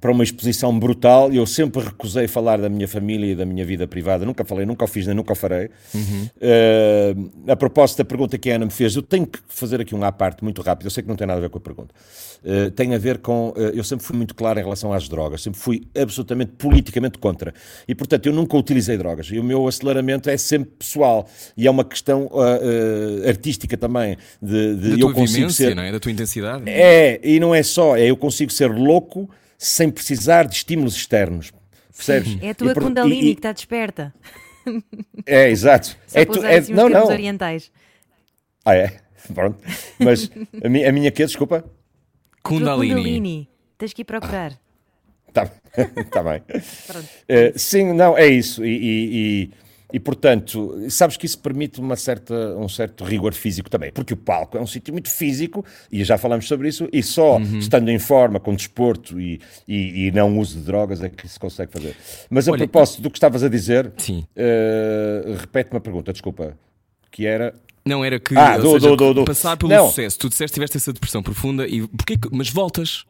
[0.00, 1.32] para uma exposição brutal.
[1.32, 4.24] Eu sempre recusei falar da minha família e da minha vida privada.
[4.24, 5.68] Nunca falei, nunca o fiz, nem nunca o farei.
[5.94, 6.28] Uhum.
[6.36, 9.94] Uh, a propósito da pergunta que a Ana me fez, eu tenho que fazer aqui
[9.94, 10.86] um à parte muito rápido.
[10.86, 11.94] Eu sei que não tem nada a ver com a pergunta.
[12.42, 13.50] Uh, tem a ver com.
[13.50, 15.42] Uh, eu sempre fui muito claro em relação às drogas.
[15.42, 17.52] Sempre fui absolutamente politicamente contra.
[17.86, 19.26] E, portanto, eu nunca utilizei drogas.
[19.26, 21.28] E o meu aceleramento é sempre pessoal.
[21.56, 22.30] E é uma questão
[23.26, 24.16] artística também.
[24.40, 25.74] De, de da eu tua consigo ser...
[25.74, 25.92] não é?
[25.92, 26.64] Da tua intensidade.
[26.66, 27.96] É, e não é só.
[27.96, 29.28] É eu consigo ser louco
[29.58, 31.52] sem precisar de estímulos externos.
[31.94, 32.38] Percebes?
[32.42, 33.34] É a tua e, Kundalini e, e...
[33.34, 34.14] que está desperta.
[35.26, 35.96] É, exato.
[36.06, 37.06] Só é tu, é, assim não, não.
[37.06, 37.70] orientais.
[38.64, 38.98] Ah, é?
[39.32, 39.58] Pronto.
[39.98, 40.30] Mas
[40.62, 41.64] a minha, a minha que desculpa?
[42.42, 42.94] Kundalini.
[42.94, 43.48] Kundalini.
[43.78, 44.52] Tens que ir procurar.
[45.32, 45.46] Tá,
[46.10, 46.42] tá bem.
[46.48, 48.64] Uh, sim, não, é isso.
[48.64, 49.50] E, e,
[49.94, 54.16] e, portanto, sabes que isso permite uma certa, um certo rigor físico também, porque o
[54.16, 57.60] palco é um sítio muito físico, e já falamos sobre isso, e só uhum.
[57.60, 61.38] estando em forma, com desporto e, e, e, não uso de drogas é que se
[61.38, 61.94] consegue fazer.
[62.28, 66.58] Mas a Olha, propósito do que estavas a dizer, uh, repete-me a pergunta, desculpa,
[67.12, 67.54] que era...
[67.86, 69.86] Não, era que ah, do, seja, do, do, do, passar pelo não.
[69.86, 73.04] sucesso, tu disseste que tiveste essa depressão profunda, e porquê, mas voltas...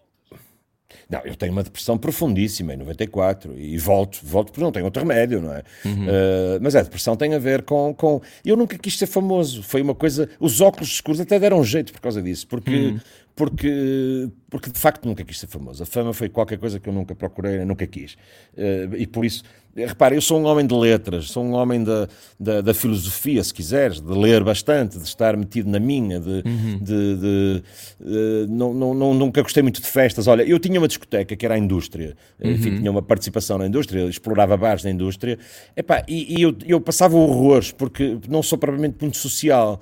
[1.14, 5.00] Não, eu tenho uma depressão profundíssima em 94 e volto, volto porque não tenho outro
[5.00, 5.62] remédio, não é?
[5.84, 6.06] Uhum.
[6.06, 8.20] Uh, mas a depressão tem a ver com, com.
[8.44, 10.28] Eu nunca quis ser famoso, foi uma coisa.
[10.40, 13.00] Os óculos escuros até deram jeito por causa disso, porque, uhum.
[13.36, 15.82] porque, porque de facto nunca quis ser famoso.
[15.82, 18.14] A fama foi qualquer coisa que eu nunca procurei, nunca quis.
[18.54, 19.44] Uh, e por isso
[19.76, 22.08] Repare, eu sou um homem de letras, sou um homem da,
[22.38, 26.78] da, da, filosofia, se quiseres, de ler bastante, de estar metido na minha, de, uhum.
[26.80, 27.62] de, de
[28.00, 30.28] uh, não, não, nunca gostei muito de festas.
[30.28, 32.52] Olha, eu tinha uma discoteca que era a indústria, uhum.
[32.52, 35.38] enfim, tinha uma participação na indústria, explorava bares na indústria,
[35.76, 39.80] Epá, e, e eu, eu, passava horrores, porque não sou propriamente muito social,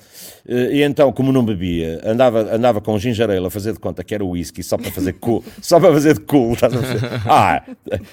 [0.48, 4.24] e então, como não bebia, andava, andava com gingerela a fazer de conta que era
[4.24, 6.56] whisky, só para fazer cool, só para fazer de cool,
[7.26, 7.62] Ah,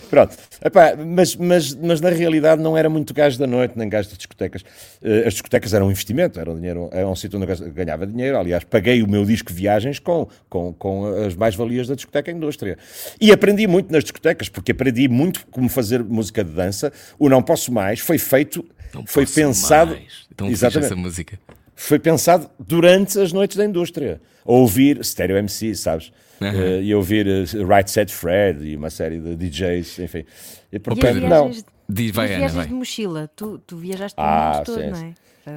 [0.10, 0.36] pronto.
[0.64, 4.18] Epá, mas, mas mas, na realidade não era muito gajo da noite, nem gajo de
[4.18, 4.62] discotecas.
[5.02, 8.06] Uh, as discotecas eram um investimento, era um, dinheiro, era um sítio onde eu ganhava
[8.06, 8.38] dinheiro.
[8.38, 12.78] Aliás, paguei o meu disco Viagens com, com, com as mais-valias da discoteca indústria.
[13.20, 16.92] E aprendi muito nas discotecas, porque aprendi muito como fazer música de dança.
[17.18, 19.92] O Não Posso Mais foi feito, não foi pensado.
[19.92, 20.28] Mais.
[20.34, 20.86] Então exatamente.
[20.86, 21.40] essa música.
[21.76, 24.22] Foi pensado durante as noites da indústria.
[24.46, 26.12] A ouvir Stereo MC, sabes?
[26.42, 26.50] Uhum.
[26.50, 30.26] Uh, e ouvir uh, Right Set Fred e uma série de DJs, enfim.
[30.72, 31.52] E, portanto, e não.
[31.90, 32.68] De, vai, viagens Ana, vai.
[32.68, 35.14] de mochila, tu, tu viajaste pelo ah, mundo todo, não é?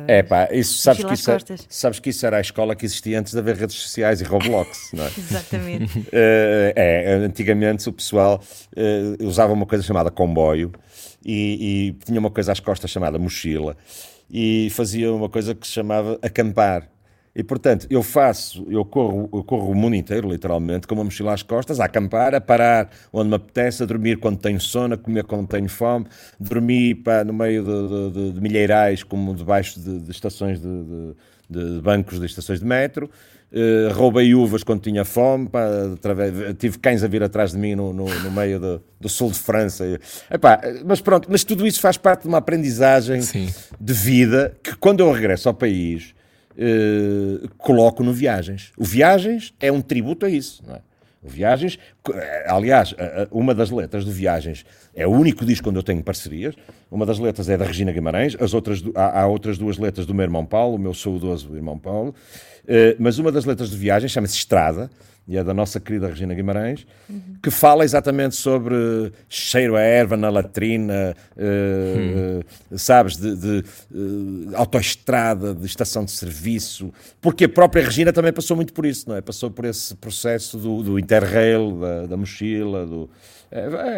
[0.08, 1.38] É pá, isso, sabes, que isso, é-
[1.68, 4.90] sabes que isso era a escola que existia antes de haver redes sociais e Roblox,
[4.94, 5.08] não é?
[5.08, 5.98] Exatamente.
[5.98, 6.06] Uh,
[6.74, 8.42] é, antigamente o pessoal
[8.76, 10.72] uh, usava uma coisa chamada comboio
[11.24, 13.76] e, e, tinha uma coisa às costas chamada mochila
[14.30, 16.88] e fazia uma coisa que se chamava acampar.
[17.34, 21.32] E, portanto, eu faço, eu corro, eu corro o mundo inteiro, literalmente, com uma mochila
[21.32, 24.98] às costas, a acampar, a parar onde me apetece, a dormir quando tenho sono, a
[24.98, 26.06] comer quando tenho fome,
[26.38, 31.14] dormir pá, no meio de, de, de, milheirais, como debaixo de, de estações de,
[31.48, 33.08] de, bancos de estações de metro.
[33.50, 37.74] Uh, roubei uvas quando tinha fome, pá, através, tive cães a vir atrás de mim
[37.74, 39.84] no, no, no meio do, do, sul de França.
[40.30, 43.48] Epá, mas pronto, mas tudo isso faz parte de uma aprendizagem Sim.
[43.80, 46.14] de vida que quando eu regresso ao país
[46.56, 48.72] uh, coloco no Viagens.
[48.76, 50.80] O Viagens é um tributo a isso, não é?
[51.24, 51.78] Viagens,
[52.46, 52.92] aliás,
[53.30, 56.56] uma das letras de Viagens é o único disco onde eu tenho parcerias.
[56.90, 60.12] Uma das letras é da Regina Guimarães, as outras, há, há outras duas letras do
[60.12, 62.12] meu irmão Paulo, o meu saudoso irmão Paulo.
[62.98, 64.90] Mas uma das letras de Viagens chama-se Estrada
[65.26, 67.36] e é da nossa querida Regina Guimarães, uhum.
[67.42, 74.56] que fala exatamente sobre cheiro a erva na latrina, uh, uh, sabes, de, de uh,
[74.56, 79.16] autoestrada, de estação de serviço, porque a própria Regina também passou muito por isso, não
[79.16, 79.20] é?
[79.20, 83.08] Passou por esse processo do, do interrail, da, da mochila, do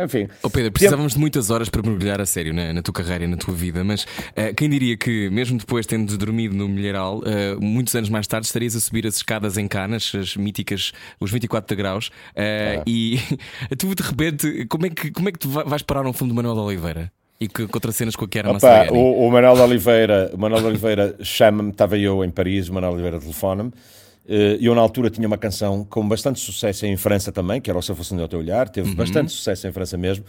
[0.04, 0.28] enfim.
[0.42, 3.26] Oh Pedro, precisávamos de muitas horas para mergulhar a sério na, na tua carreira e
[3.26, 7.60] na tua vida, mas uh, quem diria que, mesmo depois tendo dormido no milharal, uh,
[7.60, 11.68] muitos anos mais tarde estarias a subir as escadas em Canas, as míticas, os 24
[11.68, 13.18] degraus, uh, e
[13.78, 16.34] tu de repente, como é que, como é que tu vais parar no fundo do
[16.34, 17.12] Manuel de Oliveira?
[17.40, 20.66] E que contracenas com a Kiara Opa, o, o Manuel de Oliveira, o Manuel de
[20.68, 25.10] Oliveira chama-me, estava eu em Paris, o Manuel de Oliveira telefona-me eh, eu, na altura,
[25.10, 28.14] tinha uma canção com bastante sucesso em França também, que era o Se Eu Fosse
[28.14, 28.94] No Teu Olhar, teve uhum.
[28.94, 30.24] bastante sucesso em França mesmo.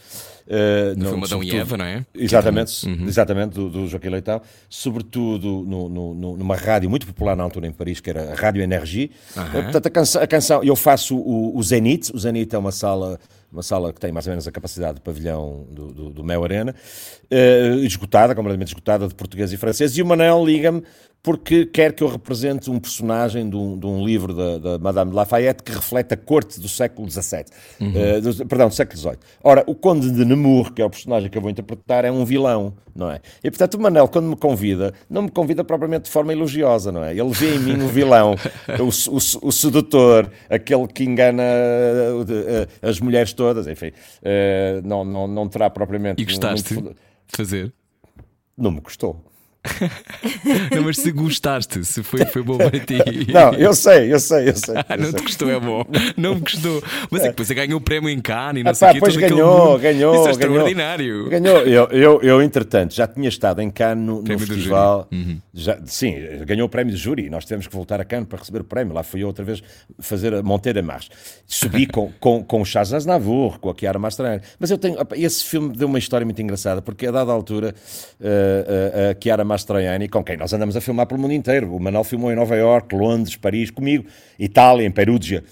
[0.45, 2.05] Uh, no, filme Adão e Eva, não é?
[2.13, 3.07] Exatamente, uhum.
[3.07, 4.41] exatamente do, do Joaquim Leitão.
[4.69, 8.61] Sobretudo no, no, numa rádio muito popular na altura em Paris, que era a Rádio
[8.61, 9.11] Energie.
[9.35, 9.43] Uhum.
[9.43, 12.13] Uh, portanto, a canção, a canção, eu faço o, o Zenit.
[12.13, 13.19] O Zenit é uma sala
[13.51, 16.43] uma sala que tem mais ou menos a capacidade do pavilhão do, do, do Mel
[16.43, 16.75] Arena,
[17.31, 20.83] uh, esgotada, completamente esgotada de português e francês, e o Manel liga-me
[21.25, 25.09] porque quer que eu represente um personagem de um, de um livro da, da, Madame
[25.09, 27.45] de Lafayette que reflete a corte do século XVII,
[27.81, 27.89] uhum.
[27.89, 29.17] uh, do, perdão, do século XVIII.
[29.43, 32.23] Ora, o Conde de Nemours, que é o personagem que eu vou interpretar, é um
[32.23, 33.21] vilão, não é?
[33.43, 37.03] E portanto o Manel, quando me convida, não me convida propriamente de forma elogiosa, não
[37.03, 37.09] é?
[37.09, 38.35] Ele vê em mim o vilão,
[38.79, 45.27] o, o, o, sedutor, aquele que engana uh, as mulheres todas, enfim, uh, não, não,
[45.27, 46.21] não terá propriamente...
[46.21, 46.89] E gostaste muito...
[46.91, 47.73] de fazer?
[48.55, 49.19] Não me gostou.
[50.75, 52.97] Não, mas se gostaste, se foi, foi bom para ti.
[53.31, 54.75] Não, eu sei, eu sei, eu sei.
[54.87, 55.19] Ah, não sei.
[55.19, 55.85] te gostou, é bom.
[56.17, 56.83] Não me gostou.
[57.09, 58.91] Mas é que depois você ganhou o prémio em Cannes e não ah, sei o
[58.91, 58.99] quê.
[58.99, 60.15] Depois ganhou, ganhou.
[60.15, 61.29] Isso é extraordinário.
[61.29, 61.57] Ganhou.
[61.59, 65.07] Eu, eu, eu, entretanto, já tinha estado em Cannes no, no festival.
[65.11, 65.39] Uhum.
[65.53, 67.29] Já, sim, ganhou o prémio de júri.
[67.29, 68.93] Nós tivemos que voltar a Cannes para receber o prémio.
[68.93, 69.61] Lá fui eu outra vez
[69.99, 71.09] fazer a Monteira Marche.
[71.45, 74.41] Subi com, com, com o Charles Aznavour, com a Chiara Mastroianni.
[74.59, 74.97] Mas eu tenho.
[75.13, 77.73] Esse filme deu uma história muito engraçada, porque a dada altura
[78.19, 81.73] uh, uh, a Chiara Mastroianni, com quem nós andamos a filmar pelo mundo inteiro.
[81.73, 84.05] O Manuel filmou em Nova York, Londres, Paris, comigo,
[84.37, 85.43] Itália, em Perugia.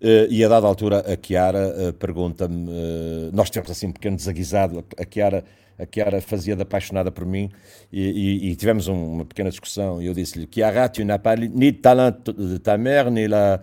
[0.00, 4.16] Uh, e a dada altura a Chiara uh, pergunta-me, uh, nós temos assim um pequeno
[4.16, 5.44] desaguisado, a Chiara,
[5.78, 7.48] a Chiara fazia de apaixonada por mim
[7.92, 11.38] e, e, e tivemos um, uma pequena discussão e eu disse-lhe, Chiara, tu n'as pas
[11.38, 13.60] ni le talent de ta mère, ni la...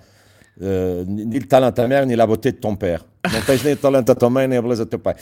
[0.61, 3.05] Uh, ni le talent de ta mère, ni la beauté de ton père.
[3.31, 5.15] Não tens nem o talento da tua mãe, nem a beleza do teu pai.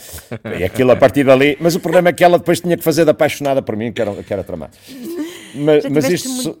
[0.58, 1.56] E aquilo a partir dali.
[1.60, 4.02] Mas o problema é que ela depois tinha que fazer de apaixonada por mim, que
[4.02, 4.76] era, que era tramado.
[5.54, 6.58] Mas, mas isto, muito...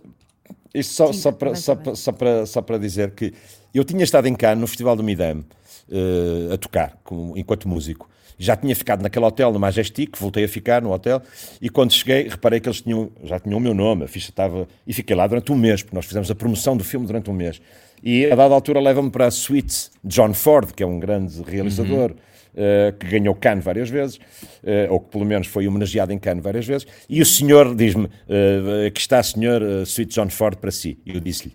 [0.72, 3.34] isto só, Sim, só, para, só, para, só, para, só para dizer que
[3.74, 5.44] eu tinha estado em Cannes, no Festival do Midam,
[5.88, 8.08] uh, a tocar como, enquanto músico.
[8.38, 11.20] Já tinha ficado naquele hotel, no Majestic, voltei a ficar no hotel,
[11.60, 14.68] e quando cheguei, reparei que eles tinham, já tinham o meu nome, a ficha estava.
[14.86, 17.34] E fiquei lá durante um mês, porque nós fizemos a promoção do filme durante um
[17.34, 17.60] mês.
[18.02, 22.10] E a dada altura leva-me para a suite John Ford, que é um grande realizador.
[22.10, 22.28] Uhum.
[22.48, 26.42] Uh, que ganhou Cannes várias vezes, uh, ou que pelo menos foi homenageado em Cannes
[26.42, 30.72] várias vezes, e o senhor diz-me uh, que está, senhor, uh, Suite John Ford para
[30.72, 30.98] si.
[31.06, 31.54] E eu disse-lhe,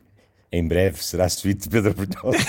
[0.53, 2.37] em breve será de Pedro Brunhosa.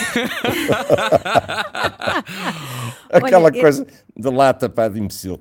[3.10, 4.22] Aquela Olha, coisa eu...
[4.22, 5.40] de lata para de imbecil.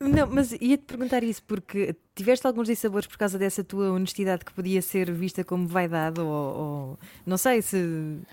[0.00, 4.52] Não, mas ia-te perguntar isso porque tiveste alguns dissabores por causa dessa tua honestidade que
[4.52, 7.76] podia ser vista como vaidade ou, ou não sei se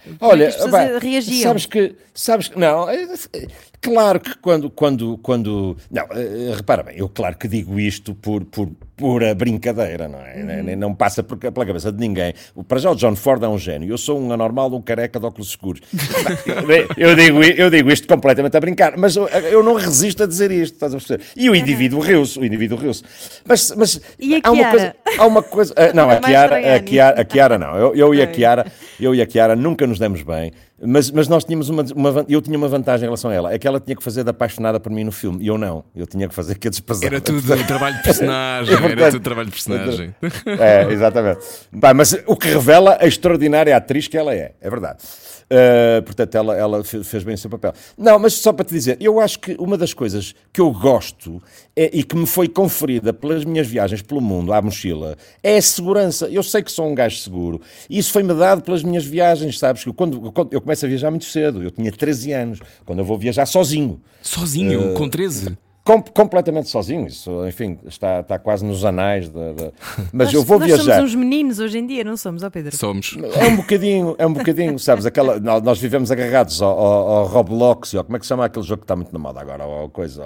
[0.05, 1.43] é Olha, as pessoas bem, reagiam.
[1.43, 3.47] Sabes que, sabes que não, é, é,
[3.81, 8.45] claro que quando quando quando não, eh, repara bem, eu claro que digo isto por
[8.45, 8.69] por
[9.01, 10.61] pura brincadeira, não é?
[10.61, 10.77] Uhum.
[10.77, 12.35] Não passa por, pela cabeça de ninguém.
[12.67, 13.89] Para já o John Ford é um gênio.
[13.89, 15.81] Eu sou um anormal, um careca de óculos escuros.
[16.95, 20.51] eu, digo, eu digo isto completamente a brincar, mas eu, eu não resisto a dizer
[20.51, 21.23] isto, estás a perceber?
[21.35, 23.03] E o indivíduo riu-se, o indivíduo riu-se.
[23.43, 26.85] Mas, mas e a há uma coisa, há uma coisa, uh, não, a Chiara, a
[26.85, 27.75] Chiara, a Chiara não.
[27.77, 28.65] Eu, eu e a Chiara,
[28.99, 30.51] eu e a Chiara nunca nos demos bem.
[30.83, 33.53] Mas, mas nós tínhamos uma, uma, Eu tinha uma vantagem em relação a ela.
[33.53, 35.43] É que ela tinha que fazer de apaixonada por mim no filme.
[35.43, 35.83] E eu não.
[35.95, 37.05] Eu tinha que fazer que a desprezava.
[37.05, 38.73] Era tudo trabalho de personagem.
[38.73, 40.15] É era tudo trabalho de personagem.
[40.59, 41.39] É, exatamente.
[41.71, 44.53] Bah, mas o que revela a extraordinária atriz que ela é.
[44.59, 45.03] É verdade.
[45.51, 47.73] Uh, portanto, ela, ela fez bem o seu papel.
[47.97, 51.43] Não, mas só para te dizer, eu acho que uma das coisas que eu gosto
[51.75, 55.61] é, e que me foi conferida pelas minhas viagens pelo mundo, à mochila, é a
[55.61, 56.29] segurança.
[56.29, 57.59] Eu sei que sou um gajo seguro.
[57.89, 59.83] E isso foi-me dado pelas minhas viagens, sabes?
[59.83, 63.05] Que quando, quando, eu começo a viajar muito cedo, eu tinha 13 anos, quando eu
[63.05, 63.99] vou viajar sozinho.
[64.21, 64.93] Sozinho?
[64.93, 65.57] Uh, com 13?
[65.83, 69.27] Com, completamente sozinho, isso, enfim, está, está quase nos anais.
[69.29, 69.71] Da, da...
[70.13, 70.97] Mas nós, eu vou nós viajar.
[70.97, 72.75] somos uns meninos hoje em dia, não somos, ó Pedro?
[72.77, 73.17] Somos.
[73.35, 75.07] É um bocadinho, é um bocadinho, sabes?
[75.07, 78.63] Aquela, nós vivemos agarrados ao, ao, ao Roblox, ou como é que se chama aquele
[78.63, 80.23] jogo que está muito na moda agora, ou coisa,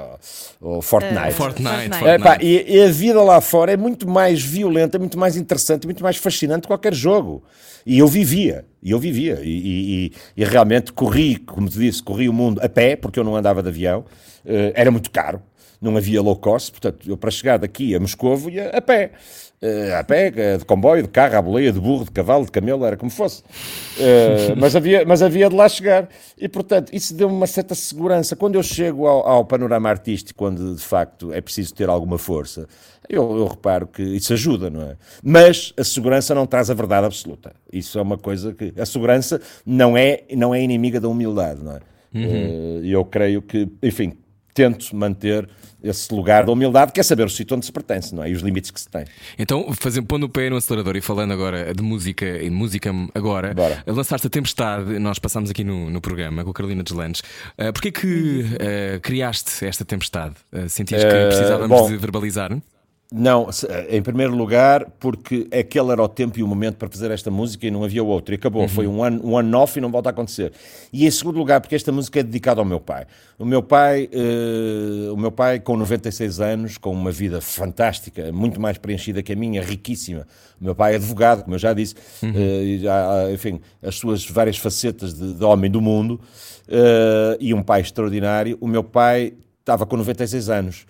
[0.59, 1.29] o Fortnite.
[1.29, 1.35] Uh, Fortnite.
[1.35, 1.89] Fortnite.
[1.89, 2.05] Fortnite.
[2.09, 5.37] É, pá, e, e a vida lá fora é muito mais violenta, é muito mais
[5.37, 7.41] interessante, muito mais fascinante que qualquer jogo.
[7.85, 12.03] E eu vivia, e eu vivia, e, e- e- e realmente corri, como te disse,
[12.03, 14.03] corri o mundo a pé, porque eu não andava de avião,
[14.73, 15.41] era muito caro,
[15.81, 19.11] não havia low cost, portanto, eu para chegar daqui a Moscovo ia a pé.
[19.61, 22.51] Eh, a pé, eh, de comboio, de carro, à boleia, de burro, de cavalo, de
[22.51, 23.41] camelo, era como fosse.
[23.97, 26.09] Eh, mas, havia, mas havia de lá chegar.
[26.37, 28.35] E, portanto, isso deu-me uma certa segurança.
[28.35, 32.67] Quando eu chego ao, ao panorama artístico, onde de facto é preciso ter alguma força,
[33.07, 34.97] eu, eu reparo que isso ajuda, não é?
[35.23, 37.53] Mas a segurança não traz a verdade absoluta.
[37.71, 38.73] Isso é uma coisa que.
[38.77, 41.79] A segurança não é, não é inimiga da humildade, não é?
[42.13, 44.13] Eh, E eu creio que, enfim,
[44.55, 45.47] tento manter
[45.83, 48.29] esse lugar da humildade, que é saber o sítio onde se pertence, não é?
[48.31, 49.05] E os limites que se tem.
[49.37, 53.53] Então, fazendo, pondo o pé no acelerador e falando agora de música e música agora,
[53.53, 53.83] Bora.
[53.85, 57.21] lançaste a Tempestade, nós passámos aqui no, no programa com a Carolina Deslandes.
[57.59, 60.33] Uh, Porquê que uh, criaste esta tempestade?
[60.51, 61.87] Uh, sentias que Eh, precisávamos bom.
[61.87, 62.51] de verbalizar?
[63.17, 67.09] Não, se- em primeiro lugar, porque aquele era o tempo e o momento para fazer
[67.11, 68.33] esta música e não havia outro.
[68.33, 68.67] E acabou.
[68.67, 70.51] Foi um ano um ano off e não volta a acontecer.
[70.91, 73.05] E em segundo lugar, porque esta música é dedicada ao meu pai.
[73.39, 78.59] O meu pai, eh, o meu pai com 96 anos, com uma vida fantástica, muito
[78.59, 80.27] mais preenchida que a minha, riquíssima.
[80.59, 84.25] O meu pai é advogado, como eu já disse, eh, e já, enfim, as suas
[84.29, 86.19] várias facetas de, de homem do mundo,
[86.67, 88.57] eh, e um pai extraordinário.
[88.59, 90.85] O meu pai estava com 96 anos.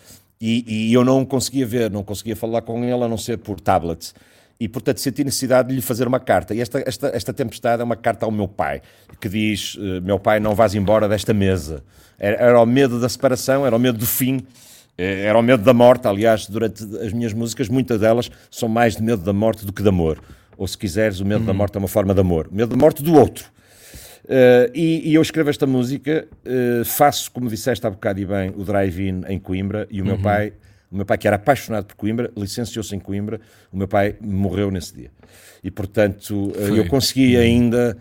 [0.48, 3.60] E, e eu não conseguia ver, não conseguia falar com ele a não ser por
[3.60, 4.14] tablet.
[4.60, 6.54] E, portanto, senti necessidade de lhe fazer uma carta.
[6.54, 8.84] E esta, esta, esta tempestade é uma carta ao meu pai,
[9.20, 11.84] que diz: eh, Meu pai, não vás embora desta mesa.
[12.20, 14.46] Era, era o medo da separação, era o medo do fim,
[14.96, 16.08] eh, era o medo da morte.
[16.08, 19.82] Aliás, durante as minhas músicas, muitas delas são mais de medo da morte do que
[19.82, 20.22] de amor.
[20.56, 22.50] Ou, se quiseres, o medo da morte é uma forma de amor.
[22.52, 23.46] Medo da morte do outro.
[24.26, 28.50] Uh, e, e eu escrevo esta música, uh, faço, como disseste há bocado e bem,
[28.58, 30.52] o drive-in em Coimbra, e o meu pai,
[30.92, 33.40] o meu pai que era apaixonado por Coimbra, licenciou-se em Coimbra,
[33.72, 35.12] o meu pai morreu nesse dia.
[35.64, 36.80] E portanto, Foi.
[36.80, 37.96] eu consegui ainda.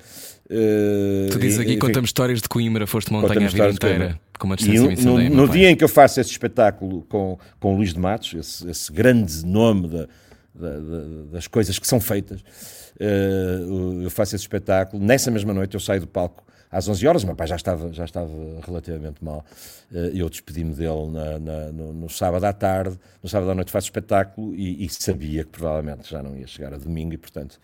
[0.51, 4.47] uh, Tu dizes aqui, enfim, conta-me histórias de Coimbra, foste montanha a vida inteira, com
[4.47, 5.59] uma E distância no, muito no- no pai.
[5.59, 8.91] dia em que eu faço esse espetáculo com, com o Luís de Matos, esse, esse
[8.91, 10.07] grande nome da-
[10.55, 15.03] da- da- das coisas que são feitas, eh, eu faço esse espetáculo.
[15.03, 17.93] Nessa mesma noite eu saio do palco às 11 horas, o meu pai já estava,
[17.93, 18.31] já estava
[18.67, 19.45] relativamente mal.
[19.93, 23.71] Eh, eu despedi-me dele na- na- no, no sábado à tarde, no sábado à noite
[23.71, 27.61] faço espetáculo e, e sabia que provavelmente já não ia chegar a domingo e, portanto,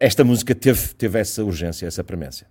[0.00, 2.46] esta música teve, teve essa urgência, essa premência.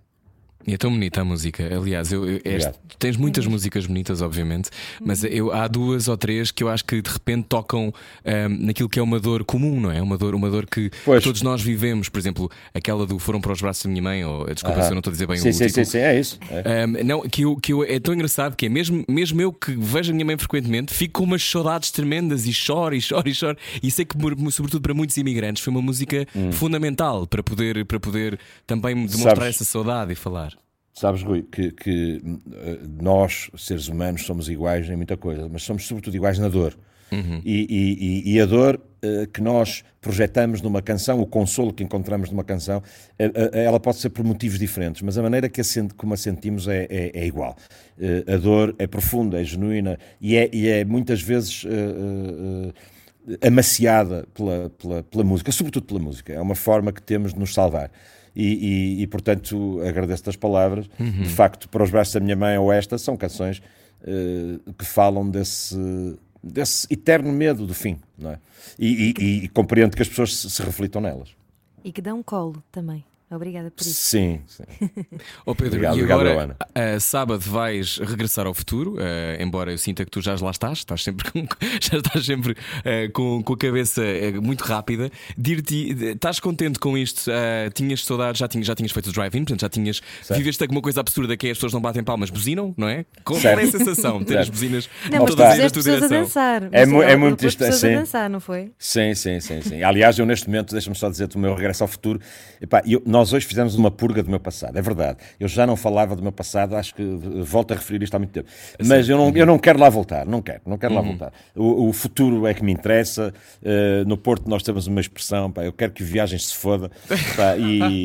[0.68, 1.62] E é tão bonita a música.
[1.76, 4.68] Aliás, eu, eu- este- tens muitas músicas bonitas, obviamente,
[5.00, 7.94] mas eu, há duas ou três que eu acho que de repente tocam
[8.24, 10.02] ahm, naquilo que é uma dor comum, não é?
[10.02, 11.22] Uma dor, uma dor que Pois.
[11.22, 12.08] todos nós vivemos.
[12.08, 14.82] Por exemplo, aquela do Foram para os braços da minha mãe, ou desculpa Aham.
[14.82, 15.84] se eu não estou a dizer bem sim, o sim, título.
[15.86, 16.38] sim, sim, é isso.
[16.50, 16.84] é.
[16.84, 19.70] Um, não, que, eu, que eu, é tão engraçado que é mesmo, mesmo eu que
[19.76, 23.34] vejo a minha mãe frequentemente, fico com umas saudades tremendas e choro e choro e
[23.34, 23.56] choro.
[23.80, 24.16] E sei que,
[24.50, 28.36] sobretudo para muitos imigrantes, foi uma música fundamental para poder, para poder
[28.66, 30.55] também demonstrar Sabes- essa saudade e falar.
[30.98, 32.22] Sabes, Rui, que, que,
[32.54, 36.74] eh, nós, seres humanos, somos iguais em muita coisa, mas somos sobretudo iguais na dor.
[37.44, 41.84] E, e- e- e a dor eh, que nós projetamos numa canção, o consolo que
[41.84, 42.82] encontramos numa canção,
[43.18, 46.14] eh, eh, ela pode ser por motivos diferentes, mas a maneira que a sent- como
[46.14, 47.56] a sentimos é, é- é igual.
[48.26, 51.64] A dor é profunda, é genuína e é, e é muitas vezes.
[53.42, 56.32] amaciada pela, pela, pela música, sobretudo pela música.
[56.32, 57.90] É uma forma que temos de nos salvar.
[58.36, 60.86] E, e- e, portanto, agradeço-te as palavras.
[61.00, 63.62] De facto, Para os Braços da Minha Mãe ou esta são canções
[64.04, 65.74] eh, que falam desse,
[66.44, 67.96] desse eterno medo do fim.
[68.18, 68.38] Não é?
[68.78, 71.30] e, e- e compreendo que as pessoas se, se reflitam nelas.
[71.82, 73.02] E que dão colo também.
[73.28, 73.92] Obrigada por isso.
[73.94, 74.62] Sim, sim.
[75.44, 79.78] Ó Pedro, Obrigado, e obrigado, agora, a, sábado vais regressar ao futuro, eh, embora eu
[79.78, 81.40] sinta que tu já lá estás, estás sempre com,
[81.82, 85.10] já estás sempre eh, com, com a cabeça eh, muito rápida.
[85.36, 87.28] Dir-te, estás contente com isto?
[87.74, 90.00] Tinhas saudades, já tinhas, já tinhas feito o drive-in, portanto já tinhas.
[90.30, 93.04] Viveste alguma coisa absurda que é as pessoas não batem palmas, buzinam, não é?
[93.24, 93.58] Qual Certo.
[93.58, 94.22] é a sensação?
[94.22, 94.52] Ter as Certo.
[94.52, 96.68] buzinas Não, todas tua pessoas a dançar.
[96.70, 97.92] É mu- é muito isto- pessoas sim.
[97.94, 98.70] a dançar, não foi?
[98.78, 99.82] Sim, sim, sim, sim.
[99.82, 102.20] Aliás, eu neste momento, deixa-me só dizer-te o meu regresso ao futuro.
[102.60, 105.18] Epá, eu- nós hoje fizemos uma purga do meu passado, é verdade.
[105.40, 108.30] Eu já não falava do meu passado, acho que volto a referir isto há muito
[108.30, 108.48] tempo.
[108.84, 111.32] Mas eu não, eu não quero lá voltar, não quero, não quero lá voltar.
[111.54, 113.32] O, o futuro é que me interessa.
[113.62, 116.90] Uh, no Porto nós temos uma expressão, pá, eu quero que viagens se foda,
[117.36, 118.04] pá, e,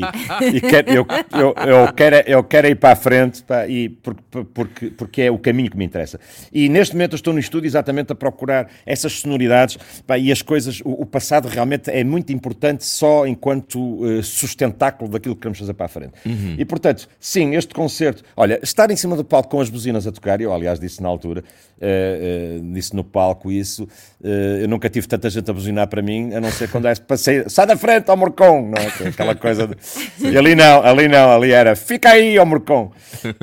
[0.54, 4.22] e quero, eu, eu, eu, quero, eu quero ir para a frente, pá, e porque,
[4.54, 6.18] porque, porque é o caminho que me interessa.
[6.50, 10.40] E neste momento eu estou no estúdio exatamente a procurar essas sonoridades pá, e as
[10.40, 15.58] coisas, o, o, passado realmente é muito importante só enquanto uh, sustentáculo daquilo que queremos
[15.58, 16.12] fazer para a frente.
[16.24, 16.56] Uhum.
[16.58, 20.12] E portanto, sim, este concerto, olha, estar em cima do palco com as buzinas a
[20.12, 23.88] tocar, eu aliás disse na altura, uh, uh, disse no palco isso,
[24.60, 27.44] eu nunca tive tanta gente a buzinar para mim, a não ser quando é passei,
[27.48, 29.08] sai da frente ao Morcão, não é?
[29.08, 29.76] Aquela coisa de...
[30.20, 32.92] E ali não, ali não, ali era, fica aí ao Morcão.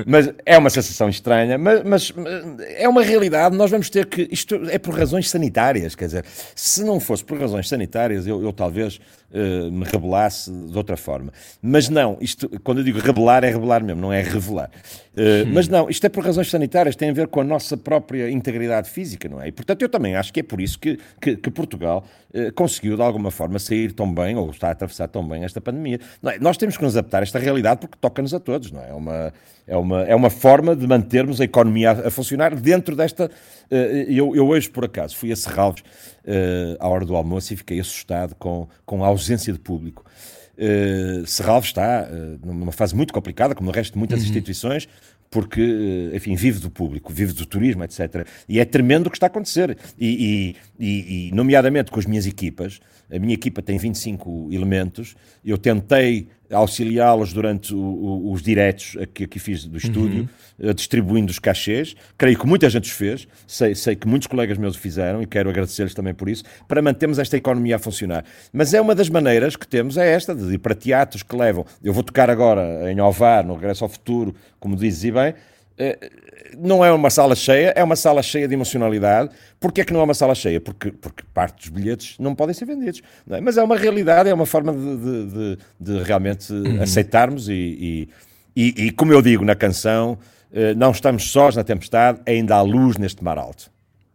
[0.05, 2.13] Mas é uma sensação estranha, mas, mas
[2.77, 6.83] é uma realidade, nós vamos ter que, isto é por razões sanitárias, quer dizer, se
[6.83, 8.99] não fosse por razões sanitárias, eu, eu talvez
[9.31, 11.31] uh, me rebelasse de outra forma.
[11.61, 14.69] Mas não, isto, quando eu digo rebelar, é rebelar mesmo, não é revelar.
[15.13, 15.47] Uh.
[15.53, 18.89] Mas não, isto é por razões sanitárias, tem a ver com a nossa própria integridade
[18.89, 19.47] física, não é?
[19.47, 22.05] E portanto eu também acho que é por isso que, que, que Portugal
[22.55, 25.99] conseguiu de alguma forma sair tão bem, ou está a atravessar tão bem esta pandemia.
[26.23, 26.39] É?
[26.39, 28.89] Nós temos que nos adaptar a esta realidade porque toca-nos a todos, não é?
[28.89, 29.33] É uma,
[29.67, 33.31] é uma, é uma forma de mantermos a economia a, a funcionar dentro desta.
[33.71, 33.75] Uh,
[34.07, 35.83] eu, eu hoje, por acaso, fui a Serralves
[36.79, 40.05] à hora do almoço e fiquei assustado com, com a ausência de público.
[40.59, 44.25] Uh, Serralves está uh, numa fase muito complicada, como o resto de muitas uhum.
[44.25, 44.89] instituições,
[45.29, 48.27] porque, enfim, vive do público, vive do turismo, etc.
[48.47, 49.77] E é tremendo o que está a acontecer.
[49.99, 52.79] E, e, e nomeadamente com as minhas equipas,
[53.11, 59.25] a minha equipa tem 25 elementos, eu tentei auxiliá-los durante o, o, os diretos que
[59.25, 60.27] aqui fiz do estúdio,
[60.59, 60.73] uhum.
[60.73, 61.95] distribuindo os cachês.
[62.17, 65.25] Creio que muita gente os fez, sei, sei que muitos colegas meus o fizeram e
[65.25, 68.23] quero agradecer-lhes também por isso, para mantermos esta economia a funcionar.
[68.51, 71.65] Mas é uma das maneiras que temos, é esta, de ir para teatros que levam.
[71.83, 75.33] Eu vou tocar agora em Ovar, no Regresso ao Futuro, como dizes e bem,
[76.57, 79.29] não é uma sala cheia, é uma sala cheia de emocionalidade.
[79.59, 80.59] Porquê é que não é uma sala cheia?
[80.59, 83.01] Porque, porque parte dos bilhetes não podem ser vendidos.
[83.29, 83.39] É?
[83.39, 86.81] Mas é uma realidade, é uma forma de, de, de, de realmente uhum.
[86.81, 88.09] aceitarmos e, e,
[88.55, 90.17] e, e, como eu digo na canção,
[90.51, 93.71] eh, não estamos sós na tempestade, ainda há luz neste mar alto.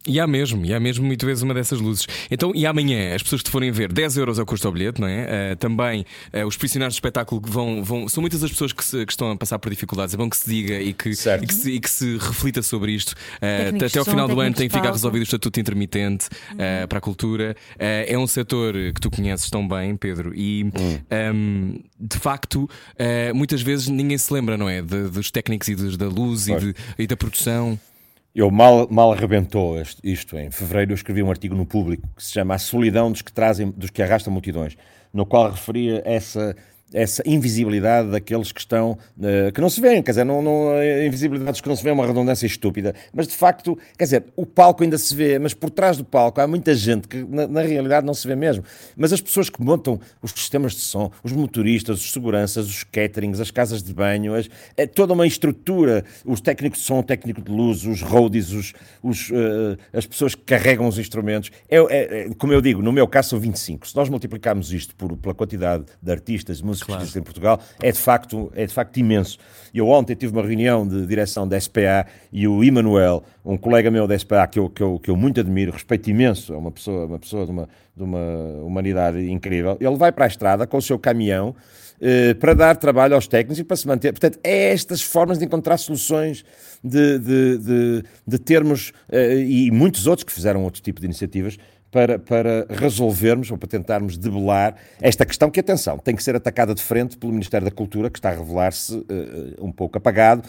[0.07, 2.07] E há mesmo, e há mesmo muitas vezes uma dessas luzes.
[2.31, 5.01] Então, e amanhã, as pessoas que te forem ver, 10 euros ao custo ao bilhete,
[5.01, 5.53] não é?
[5.53, 8.07] Uh, também uh, os profissionais do espetáculo que vão, vão.
[8.07, 10.13] São muitas as pessoas que, se, que, estão a passar por dificuldades.
[10.13, 12.93] É bom que se diga e que, e que, se, e que se, reflita sobre
[12.93, 13.13] isto.
[13.13, 16.87] Uh, até ao final do ano tem que ficar resolvido o estatuto intermitente uhum.
[16.89, 17.57] para a cultura.
[17.79, 20.71] é um setor que tu conheces tão bem, Pedro, e uhum.
[20.75, 22.69] um, ehm, de facto,
[23.35, 24.83] muitas vezes ninguém se lembra, não é?
[24.83, 27.79] De, dos técnicos e de, da luz e, de, e da produção.
[28.35, 30.37] Eu mal, mal arrebentou isto.
[30.37, 33.33] Em fevereiro eu escrevi um artigo no público que se chama A Solidão dos que,
[33.33, 34.77] trazem, dos que arrastam multidões,
[35.13, 36.57] no qual referia essa
[36.95, 40.71] essa invisibilidade daqueles que estão, uh, que não se vêem, quer dizer, não, não,
[41.05, 44.47] invisibilidades que não se vê é uma redundância estúpida, mas de facto, quer dizer, o
[44.47, 47.63] palco ainda se vê, mas por trás do palco há muita gente que na, na
[47.63, 48.65] realidade não se vê mesmo.
[48.97, 53.41] Mas as pessoas que montam os sistemas de som, os motoristas, os seguranças, os caterings,
[53.41, 57.43] as casas de banho, as, é toda uma estrutura, os técnicos de som, o técnico
[57.43, 58.73] de luz, os roadies, os,
[59.03, 62.93] os uh, as pessoas que carregam os instrumentos, é, é, é, como eu digo, no
[62.93, 63.89] meu caso são 25.
[63.89, 67.05] Se nós multiplicarmos isto por, pela quantidade de artistas, músicos, claro.
[67.05, 69.39] em Portugal é de, facto, é de facto imenso.
[69.75, 74.07] Eu ontem tive uma reunião de direção da SPA e o Emanuel, um colega meu
[74.07, 77.07] da SPA que eu, que eu, que eu muito admiro, respeito imenso, é uma pessoa,
[77.07, 80.83] uma pessoa de, uma, de uma humanidade incrível, ele vai para a estrada com o
[80.83, 81.55] seu caminhão
[82.01, 84.13] eh, para dar trabalho aos técnicos e para se manter.
[84.13, 86.45] Portanto, é estas formas de encontrar soluções,
[86.83, 91.57] de, de, de, de termos, eh, e muitos outros que fizeram outro tipo de iniciativas,
[91.95, 96.75] para, para resolvermos ou para tentarmos debelar esta questão que, atenção, tem que ser atacada
[96.75, 99.05] de frente pelo Ministério da Cultura, que está a revelar-se uh,
[99.61, 100.43] um pouco apagado,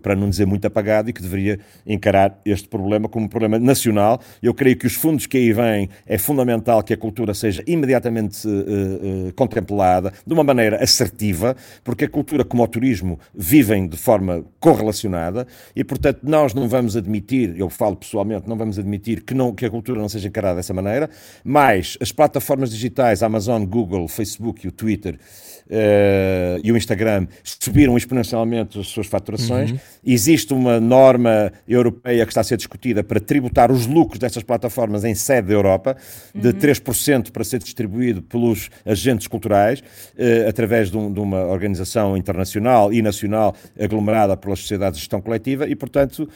[0.00, 4.20] para não dizer muito apagado, e que deveria encarar este problema como um problema nacional.
[4.40, 8.46] Eu creio que os fundos que aí vêm é fundamental que a cultura seja imediatamente
[8.46, 13.96] uh, uh, contemplada de uma maneira assertiva, porque a cultura, como o turismo, vivem de
[13.96, 19.34] forma correlacionada e, portanto, nós não vamos admitir, eu falo pessoalmente, não vamos admitir que,
[19.34, 21.10] não, que a cultura não seja encarada dessa maneira maneira,
[21.44, 25.18] mais as plataformas digitais, Amazon, Google, Facebook e o Twitter
[25.66, 29.72] uh, e o Instagram subiram exponencialmente as suas faturações.
[29.72, 29.78] Uhum.
[30.04, 35.04] Existe uma norma europeia que está a ser discutida para tributar os lucros dessas plataformas
[35.04, 35.96] em sede da Europa,
[36.34, 36.54] de uhum.
[36.54, 42.92] 3% para ser distribuído pelos agentes culturais, uh, através de, um, de, uma organização internacional
[42.92, 46.28] e nacional aglomerada pelas sociedades de gestão coletiva, e, portanto, uh,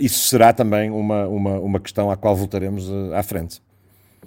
[0.00, 3.60] isso será também uma, uma, uma questão à qual voltaremos à frente.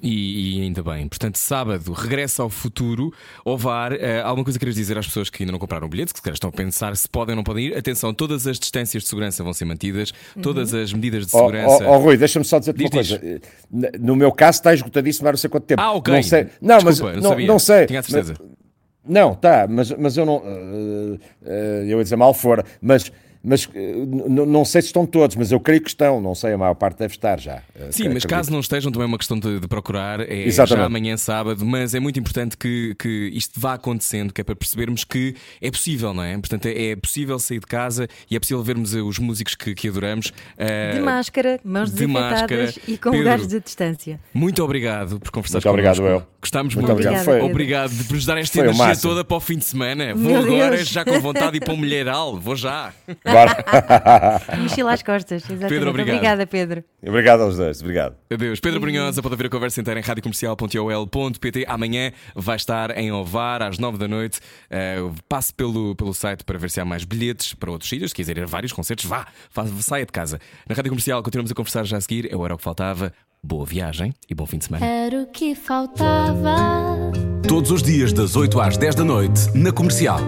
[0.01, 1.07] E, e ainda bem.
[1.07, 3.93] Portanto, sábado, regressa ao futuro, OVAR.
[3.93, 6.23] Uh, alguma coisa queres dizer às pessoas que ainda não compraram o bilhete, que se
[6.23, 7.77] calhar estão a pensar se podem ou não podem ir?
[7.77, 11.85] Atenção, todas as distâncias de segurança vão ser mantidas, todas as medidas de segurança.
[11.87, 13.41] ó, ó, Rui, deixa-me só dizer-te uma Diz, coisa.
[13.99, 15.81] No meu caso está esgotadíssimo há não sei quanto tempo.
[15.81, 16.13] Ah, ok.
[16.13, 16.47] Não sei.
[16.61, 17.47] Não, mas Desculpa, não não, sabia.
[17.47, 17.85] não sei.
[17.85, 18.33] Tinha a certeza.
[18.39, 18.57] Mas-
[19.09, 20.43] não, tá, mas, mas eu não.
[20.45, 23.09] eh, eh, eu ia dizer mal fora, mas.
[23.49, 23.93] Mas eh,
[24.27, 26.19] não sei se estão todos, mas eu creio que estão.
[26.19, 27.61] Não sei, a maior parte deve estar já.
[27.73, 28.13] Eh, Sim, acredito.
[28.15, 30.19] mas caso não estejam, também é uma questão de, de procurar.
[30.19, 30.81] É Exatamente.
[30.81, 34.55] já amanhã, sábado, mas é muito importante que, que isto vá acontecendo, que é para
[34.55, 36.37] percebermos que é possível, não é?
[36.37, 39.87] Portanto, é possível sair de casa e é possível vermos eh, os músicos que, que
[39.87, 40.33] adoramos.
[40.57, 42.73] Eh, De máscara, mãos de desinfetadas máscara.
[42.87, 44.19] e com Pedro, lugares de distância.
[44.33, 46.23] Muito obrigado por conversares Muito obrigado, eu.
[46.41, 46.99] Gostámos Muito muito.
[47.01, 47.23] obrigado.
[47.25, 47.49] Foi- Pedro.
[47.51, 50.13] Obrigado por nos dar esta Foi o energia toda para o fim de semana.
[50.13, 50.89] Vou Meu agora, Deus.
[50.89, 52.37] já com vontade de ir para um milheiral.
[52.39, 52.93] Vou já.
[53.37, 54.41] Bora.
[54.57, 55.43] Mochila às costas.
[55.43, 55.69] Exatamente.
[55.69, 56.15] Pedro, obrigado.
[56.15, 56.83] Obrigada, Pedro.
[57.05, 58.15] obrigado aos dois, obrigado.
[58.31, 58.59] Adeus.
[58.59, 61.65] Pedro Brunhosa pode ver a conversa inteira em radiocomercial.ol.pt.
[61.67, 64.39] Amanhã vai estar em Ovar às 9 da noite.
[64.71, 68.11] Uh, passe pelo, pelo site para ver se há mais bilhetes para outros sítios.
[68.11, 70.39] Se quiser ir a vários concertos, vá, vá, saia de casa.
[70.67, 72.31] Na Rádio Comercial continuamos a conversar já a seguir.
[72.31, 73.13] É o Era o que Faltava.
[73.43, 74.85] Boa viagem e bom fim de semana.
[74.85, 76.55] Era o que faltava.
[77.47, 80.19] Todos os dias das 8 às 10 da noite na Comercial.